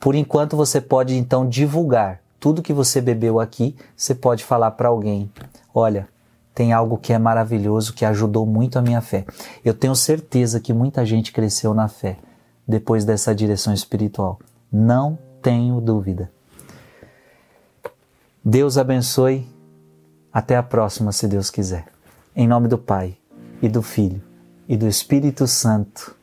Por 0.00 0.14
enquanto 0.14 0.56
você 0.56 0.80
pode 0.80 1.14
então 1.14 1.46
divulgar 1.46 2.22
tudo 2.40 2.62
que 2.62 2.72
você 2.72 3.02
bebeu 3.02 3.40
aqui, 3.40 3.76
você 3.94 4.14
pode 4.14 4.42
falar 4.42 4.70
para 4.70 4.88
alguém: 4.88 5.30
olha, 5.74 6.08
tem 6.56 6.72
algo 6.72 6.96
que 6.96 7.12
é 7.12 7.18
maravilhoso, 7.18 7.92
que 7.92 8.02
ajudou 8.02 8.46
muito 8.46 8.78
a 8.78 8.82
minha 8.82 9.02
fé. 9.02 9.26
Eu 9.62 9.74
tenho 9.74 9.94
certeza 9.94 10.58
que 10.58 10.72
muita 10.72 11.04
gente 11.04 11.30
cresceu 11.30 11.74
na 11.74 11.86
fé 11.86 12.16
depois 12.66 13.04
dessa 13.04 13.34
direção 13.34 13.74
espiritual. 13.74 14.40
Não 14.72 15.18
tenho 15.42 15.82
dúvida. 15.82 16.32
Deus 18.42 18.78
abençoe. 18.78 19.46
Até 20.32 20.56
a 20.56 20.62
próxima, 20.62 21.12
se 21.12 21.28
Deus 21.28 21.50
quiser. 21.50 21.88
Em 22.34 22.48
nome 22.48 22.68
do 22.68 22.78
Pai, 22.78 23.18
e 23.60 23.68
do 23.68 23.82
Filho, 23.82 24.22
e 24.66 24.78
do 24.78 24.88
Espírito 24.88 25.46
Santo. 25.46 26.16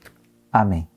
Amém. 0.51 0.92